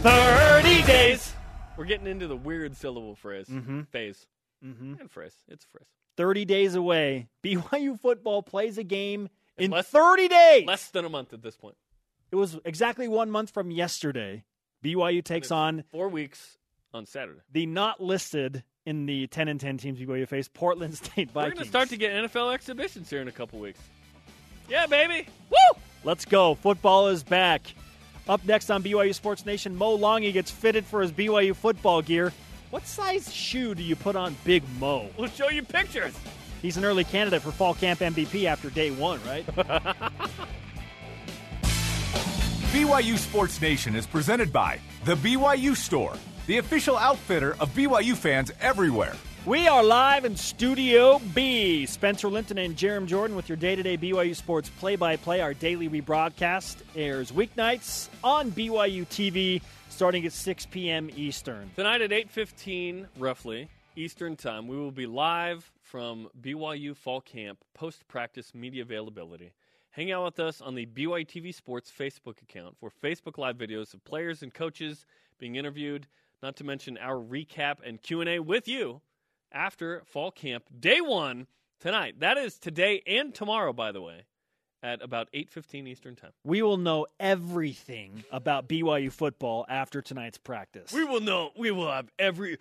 [0.02, 1.34] 30 days.
[1.78, 3.82] We're getting into the weird syllable phrase Mm-hmm.
[3.92, 4.26] phase
[4.66, 4.96] Mm-hmm.
[5.00, 5.36] and phrase.
[5.48, 5.88] It's a phrase.
[6.18, 7.30] 30 days away.
[7.44, 9.30] BYU football plays a game
[9.60, 10.66] in less- 30 days.
[10.68, 11.76] Less than a month at this point.
[12.32, 14.44] It was exactly one month from yesterday.
[14.84, 16.58] BYU takes on four weeks
[16.94, 17.42] on Saturday.
[17.52, 21.58] the not listed in the 10 and 10 teams BYU face Portland State We're going
[21.58, 23.80] to start to get NFL exhibitions here in a couple weeks.
[24.70, 25.28] Yeah, baby.
[25.50, 25.82] Woo!
[26.04, 26.56] Let's go.
[26.56, 27.62] Football is back.
[28.28, 32.32] Up next on BYU Sports Nation, Mo Langi gets fitted for his BYU football gear.
[32.70, 35.10] What size shoe do you put on Big Mo?
[35.18, 36.14] We'll show you pictures.
[36.62, 39.46] He's an early candidate for fall camp MVP after day one, right?
[42.72, 46.14] BYU Sports Nation is presented by The BYU Store,
[46.48, 49.16] the official outfitter of BYU fans everywhere.
[49.46, 51.86] we are live in Studio B.
[51.86, 55.42] Spencer Linton and Jarom Jordan with your day to day BYU Sports play by play.
[55.42, 61.10] Our daily rebroadcast airs weeknights on BYU TV starting at 6 p.m.
[61.16, 61.72] Eastern.
[61.76, 68.54] Tonight at 8:15 roughly Eastern Time, we will be live from BYU Fall Camp post-practice
[68.54, 69.54] media availability.
[69.90, 73.96] Hang out with us on the BYU TV Sports Facebook account for Facebook live videos
[73.96, 75.08] of players and coaches
[75.40, 76.06] being interviewed,
[76.44, 79.02] not to mention our recap and Q&A with you
[79.52, 81.48] after Fall Camp day 1
[81.80, 82.20] tonight.
[82.20, 84.26] That is today and tomorrow by the way
[84.82, 86.32] at about 8:15 Eastern Time.
[86.44, 90.92] We will know everything about BYU football after tonight's practice.
[90.94, 91.52] We will know.
[91.58, 92.58] We will have every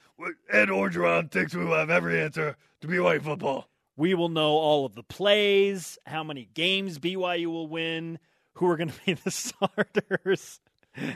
[0.50, 3.68] Ed Orgeron thinks we will have every answer to BYU football.
[3.96, 8.18] We will know all of the plays, how many games BYU will win,
[8.54, 10.60] who are going to be the starters.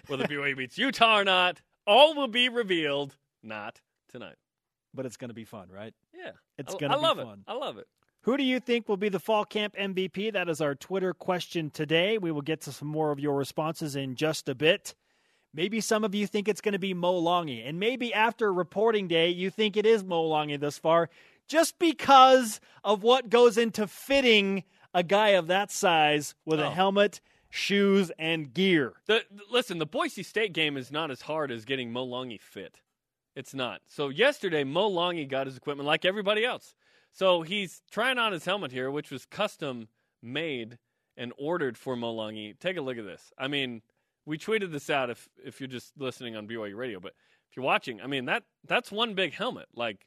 [0.06, 1.60] whether BYU beats Utah or not.
[1.86, 3.16] All will be revealed.
[3.42, 4.36] Not tonight.
[4.94, 5.94] But it's going to be fun, right?
[6.14, 7.04] Yeah, It's gonna be fun.
[7.04, 7.38] I be love fun.
[7.46, 7.50] it.
[7.50, 7.88] I love it.
[8.22, 10.32] Who do you think will be the fall camp MVP?
[10.32, 12.18] That is our Twitter question today.
[12.18, 14.94] We will get to some more of your responses in just a bit.
[15.52, 19.06] Maybe some of you think it's going to be Mo Langi, and maybe after reporting
[19.08, 21.10] day, you think it is Mo Langi thus far,
[21.48, 24.62] just because of what goes into fitting
[24.94, 26.70] a guy of that size with a Oh.
[26.70, 27.20] helmet,
[27.50, 28.94] shoes, and gear.
[29.06, 32.40] The, the- listen, the Boise State game is not as hard as getting Mo Langi
[32.40, 32.80] fit.
[33.34, 33.82] It's not.
[33.88, 36.74] So yesterday, Mo Langi got his equipment like everybody else.
[37.12, 39.88] So he's trying on his helmet here, which was custom
[40.22, 40.78] made
[41.16, 42.58] and ordered for Mo Langi.
[42.58, 43.32] Take a look at this.
[43.38, 43.82] I mean,
[44.24, 47.12] we tweeted this out if if you're just listening on BYU Radio, but
[47.50, 49.66] if you're watching, I mean that that's one big helmet.
[49.74, 50.06] Like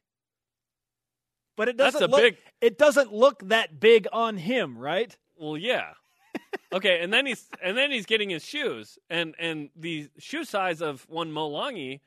[1.56, 5.16] But it doesn't look big- it doesn't look that big on him, right?
[5.38, 5.94] Well, yeah.
[6.74, 10.82] okay, and then he's and then he's getting his shoes, and and the shoe size
[10.82, 12.00] of one Mo Langi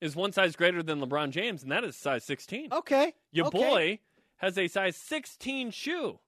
[0.00, 2.72] is one size greater than LeBron James, and that is size 16.
[2.72, 3.14] Okay.
[3.32, 3.58] Your okay.
[3.58, 3.98] boy
[4.38, 6.18] has a size 16 shoe.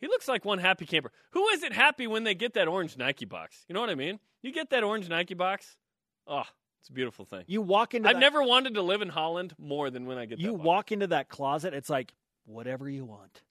[0.00, 1.12] He looks like one happy camper.
[1.32, 3.64] Who isn't happy when they get that orange Nike box?
[3.68, 4.18] You know what I mean?
[4.42, 5.76] You get that orange Nike box.
[6.26, 6.44] Oh,
[6.80, 7.44] it's a beautiful thing.
[7.46, 10.24] You walk into I've that, never wanted to live in Holland more than when I
[10.24, 12.14] get you walk into that closet, it's like
[12.46, 13.42] whatever you want.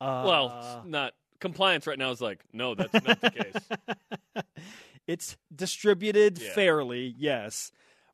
[0.00, 4.44] Uh, Well, not compliance right now is like, no, that's not the case.
[5.06, 6.52] it's distributed Yeah.
[6.52, 7.70] fairly, yes.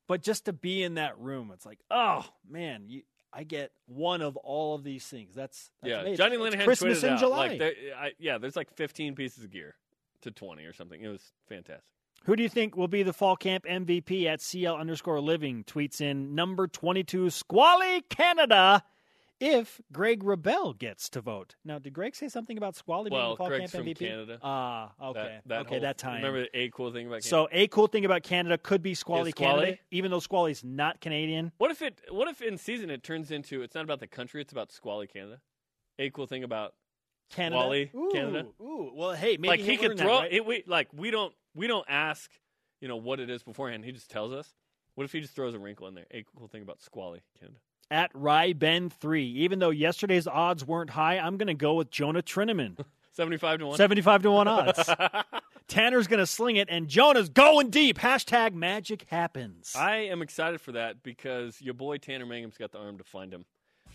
[0.07, 4.23] But just to be in that room, it's like, oh man, you, I get one
[4.23, 5.35] of all of these things.
[5.35, 6.17] That's, that's yeah, amazing.
[6.17, 7.49] Johnny Linehan Christmas in out, July.
[7.49, 9.75] Like, there, I, yeah, there's like 15 pieces of gear
[10.23, 11.01] to 20 or something.
[11.01, 11.85] It was fantastic.
[12.25, 15.65] Who do you think will be the fall camp MVP at CL underscore living?
[15.65, 18.83] Tweets in number 22, Squally Canada,
[19.41, 21.57] if Greg Wrubell gets to vote.
[21.65, 23.99] Now, did Greg say something about Squally being Well, the fall Greg's camp from MVP?
[23.99, 24.39] Canada.
[24.43, 25.21] Ah, okay.
[25.21, 26.17] That, that okay, whole- that time.
[26.17, 27.29] Remember the a cool thing about Canada?
[27.29, 29.61] So, a cool thing about Canada could be Squally, Squally?
[29.65, 31.53] Canada, even though Squally's not Canadian.
[31.59, 32.01] What if it?
[32.11, 35.07] What if in season it turns into it's not about the country, it's about Squally
[35.07, 35.41] Canada.
[35.99, 36.75] A cool thing about
[37.31, 37.61] Canada.
[37.61, 38.47] Squally ooh, Canada?
[38.61, 40.33] Ooh, well, hey, maybe like he'll he could learn that, throw right?
[40.33, 40.45] it.
[40.47, 42.31] We like we don't we don't ask
[42.81, 43.85] you know what it is beforehand.
[43.85, 44.55] He just tells us.
[44.95, 46.07] What if he just throws a wrinkle in there?
[46.11, 47.61] A cool thing about Squally Canada.
[47.91, 49.25] At Rye Ryben three.
[49.27, 52.79] Even though yesterday's odds weren't high, I'm going to go with Jonah Trinnaman,
[53.13, 53.77] Seventy-five to one.
[53.77, 54.89] seventy-five to one odds.
[55.69, 57.99] Tanner's going to sling it, and Jonah's going deep.
[57.99, 59.75] Hashtag magic happens.
[59.77, 63.33] I am excited for that because your boy Tanner Mangum's got the arm to find
[63.33, 63.45] him.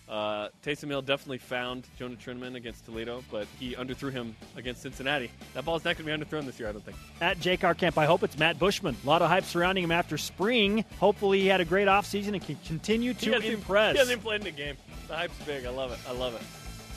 [0.08, 5.32] Uh, Taysom Hill definitely found Jonah Trinnaman against Toledo, but he underthrew him against Cincinnati.
[5.54, 6.98] That ball's not going to be underthrown this year, I don't think.
[7.22, 8.96] At J-Car Camp, I hope it's Matt Bushman.
[9.04, 10.84] A lot of hype surrounding him after spring.
[11.00, 13.94] Hopefully, he had a great offseason and can continue to hasn't even- impress.
[13.94, 14.76] He hasn't even played in the game.
[15.08, 15.66] The hype's big.
[15.66, 16.00] I love it.
[16.08, 16.42] I love it.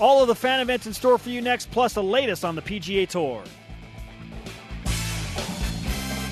[0.01, 2.63] All of the fan events in store for you next, plus the latest on the
[2.63, 3.43] PGA Tour.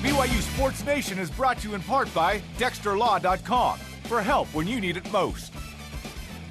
[0.03, 4.79] BYU Sports Nation is brought to you in part by DexterLaw.com for help when you
[4.79, 5.51] need it most.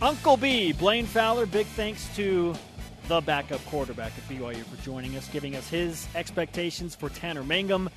[0.03, 2.55] Uncle B, Blaine Fowler, big thanks to
[3.09, 7.89] the backup quarterback at BYU for joining us, giving us his expectations for Tanner Mangum,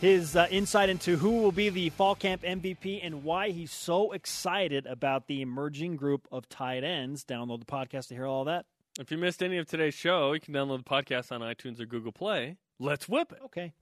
[0.00, 4.12] his uh, insight into who will be the fall camp MVP, and why he's so
[4.12, 7.24] excited about the emerging group of tight ends.
[7.24, 8.66] Download the podcast to hear all that.
[9.00, 11.86] If you missed any of today's show, you can download the podcast on iTunes or
[11.86, 12.56] Google Play.
[12.80, 13.38] Let's whip it.
[13.44, 13.72] Okay.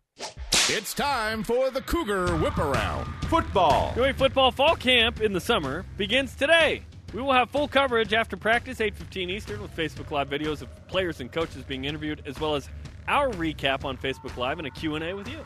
[0.69, 3.07] It's time for the Cougar Whip Around.
[3.29, 3.93] Football.
[3.97, 6.83] UA Football Fall Camp in the summer begins today.
[7.17, 11.19] We will have full coverage after practice, 8.15 Eastern, with Facebook Live videos of players
[11.19, 12.69] and coaches being interviewed, as well as
[13.09, 15.39] our recap on Facebook Live and a Q&A with you.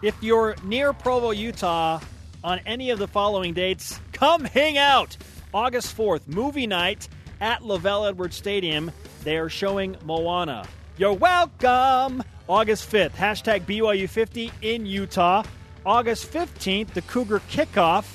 [0.00, 2.00] If you're near Provo, Utah,
[2.42, 5.14] on any of the following dates, come hang out.
[5.52, 7.06] August 4th, movie night
[7.38, 8.90] at LaVell Edwards Stadium.
[9.24, 10.66] They are showing Moana.
[10.96, 12.22] You're welcome.
[12.48, 15.42] August 5th, hashtag BYU50 in Utah.
[15.84, 18.10] August 15th, the Cougar Kickoff,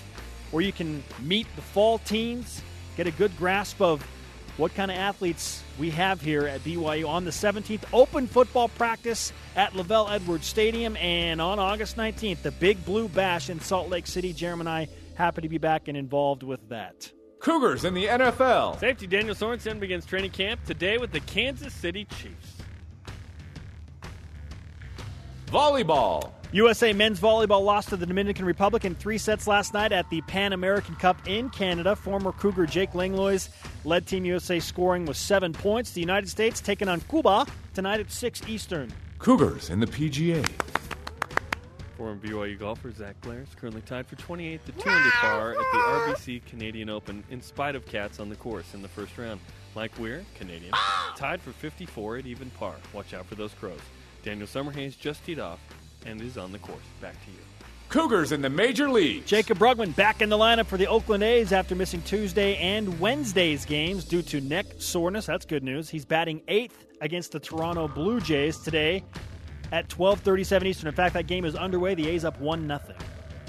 [0.49, 2.63] where you can meet the fall teams,
[2.99, 4.05] get a good grasp of
[4.57, 7.83] what kind of athletes we have here at BYU on the 17th.
[7.93, 10.97] Open football practice at LaVell Edwards Stadium.
[10.97, 14.33] And on August 19th, the Big Blue Bash in Salt Lake City.
[14.33, 17.09] Jeremy and I happy to be back and involved with that.
[17.39, 18.81] Cougars in the NFL.
[18.81, 22.57] Safety Daniel Sorensen begins training camp today with the Kansas City Chiefs.
[25.45, 26.33] Volleyball.
[26.51, 30.19] USA men's volleyball lost to the Dominican Republic in three sets last night at the
[30.21, 31.95] Pan American Cup in Canada.
[31.95, 33.49] Former Cougar Jake Langlois
[33.85, 35.91] led Team USA scoring with seven points.
[35.91, 37.45] The United States taking on Cuba
[37.75, 38.91] tonight at 6 Eastern.
[39.19, 40.43] Cougars in the PGA.
[41.95, 45.57] Former BYU golfer Zach Blair is currently tied for 28th to 2 under par at
[45.57, 49.39] the RBC Canadian Open in spite of cats on the course in the first round.
[49.75, 50.73] Mike Weir, Canadian,
[51.15, 52.73] tied for 54 at even par.
[52.91, 53.81] Watch out for those crows.
[54.23, 55.59] Daniel Summerhays just teed off
[56.05, 56.79] and is on the course.
[57.01, 57.37] Back to you.
[57.89, 59.29] Cougars in the Major Leagues.
[59.29, 63.65] Jaycob Brugman back in the lineup for the Oakland A's after missing Tuesday and Wednesday's
[63.65, 65.25] games due to neck soreness.
[65.25, 65.89] That's good news.
[65.89, 69.03] He's batting eighth against the Toronto Blue Jays today
[69.71, 70.87] at 12:37 Eastern.
[70.87, 71.95] In fact, that game is underway.
[71.95, 72.95] The A's up one nothing.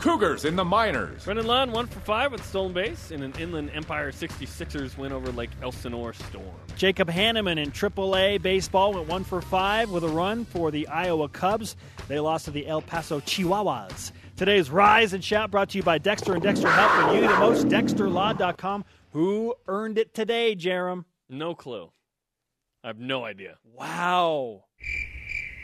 [0.01, 1.25] Cougars in the minors.
[1.27, 5.31] Brennon Lund, one for five with stolen base in an Inland Empire 66ers win over
[5.31, 6.47] Lake Elsinore Storm.
[6.75, 11.29] Jacob Hannemann in AAA baseball went one for five with a run for the Iowa
[11.29, 11.77] Cubs.
[12.09, 14.13] They lost to the El Paso Chihuahuas.
[14.37, 16.97] Today's Rise and Shout brought to you by Dexter and Dexter Help.
[16.97, 18.87] When you need it most, DexterLaw.com.
[19.11, 21.05] Who earned it today, Jarom?
[21.29, 21.91] No clue.
[22.83, 23.59] I have no idea.
[23.65, 24.65] Wow.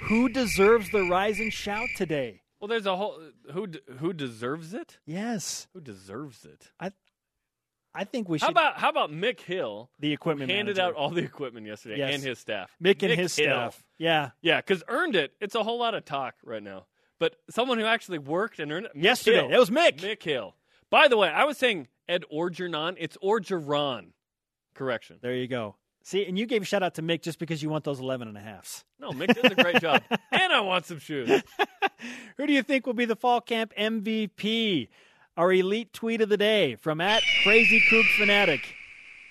[0.02, 2.42] Who deserves the Rise and Shout today?
[2.60, 3.20] Well, there's a whole
[3.52, 4.98] who who deserves it?
[5.04, 5.66] Yes.
[5.74, 6.70] Who deserves it?
[6.80, 6.92] I
[7.94, 8.44] I think we should.
[8.44, 10.94] How about how about Mick Hill the equipment handed manager.
[10.94, 12.14] out all the equipment yesterday Yes.
[12.14, 12.70] and his staff?
[12.82, 13.46] Mick and his Hill.
[13.46, 13.84] staff.
[13.98, 14.30] Yeah.
[14.42, 15.32] Yeah, because earned it.
[15.40, 16.86] It's a whole lot of talk right now.
[17.18, 18.96] But someone who actually worked and earned it.
[18.96, 19.38] Mick Yesterday.
[19.38, 19.48] Hill.
[19.48, 19.98] That was Mick.
[20.00, 20.54] Mick Hill.
[20.90, 22.96] By the way, I was saying Ed Orgeron.
[22.98, 24.08] It's Orgeron.
[24.74, 25.18] Correction.
[25.22, 25.76] There you go.
[26.04, 28.28] See, and you gave a shout out to Mick just because you want those 11
[28.28, 28.84] and a halves.
[29.00, 30.02] No, Mick does a great job.
[30.30, 31.42] And I want some shoes.
[32.36, 34.88] Who do you think will be the fall camp MVP?
[35.36, 38.60] Our elite tweet of the day from at Crazy Kook Fanatic.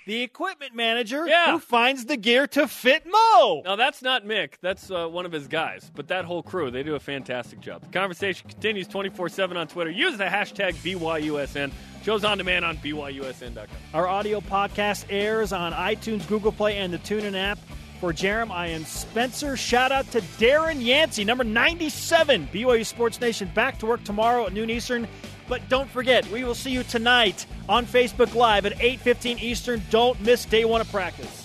[0.06, 1.54] The equipment manager Yeah.
[1.54, 3.64] who finds the gear to fit Mo.
[3.66, 4.54] Now, that's not Mick.
[4.62, 5.90] That's uh, one of his guys.
[5.96, 7.82] But that whole crew, they do a fantastic job.
[7.82, 9.90] The conversation continues 24 7 on Twitter.
[9.90, 11.72] Use the hashtag BYUSN.
[12.04, 13.66] Shows on demand on BYUSN.com.
[13.96, 17.58] Our audio podcast airs on iTunes, Google Play, and the TuneIn app.
[18.00, 19.56] For Jarom, I am Spencer.
[19.56, 23.50] Shout out to Darren Yancey, number 97, BYU Sports Nation.
[23.56, 25.08] Back to work tomorrow at noon Eastern.
[25.48, 29.82] But don't forget, we will see you tonight on Facebook Live at 8.15 Eastern.
[29.90, 31.45] Don't miss day one of practice.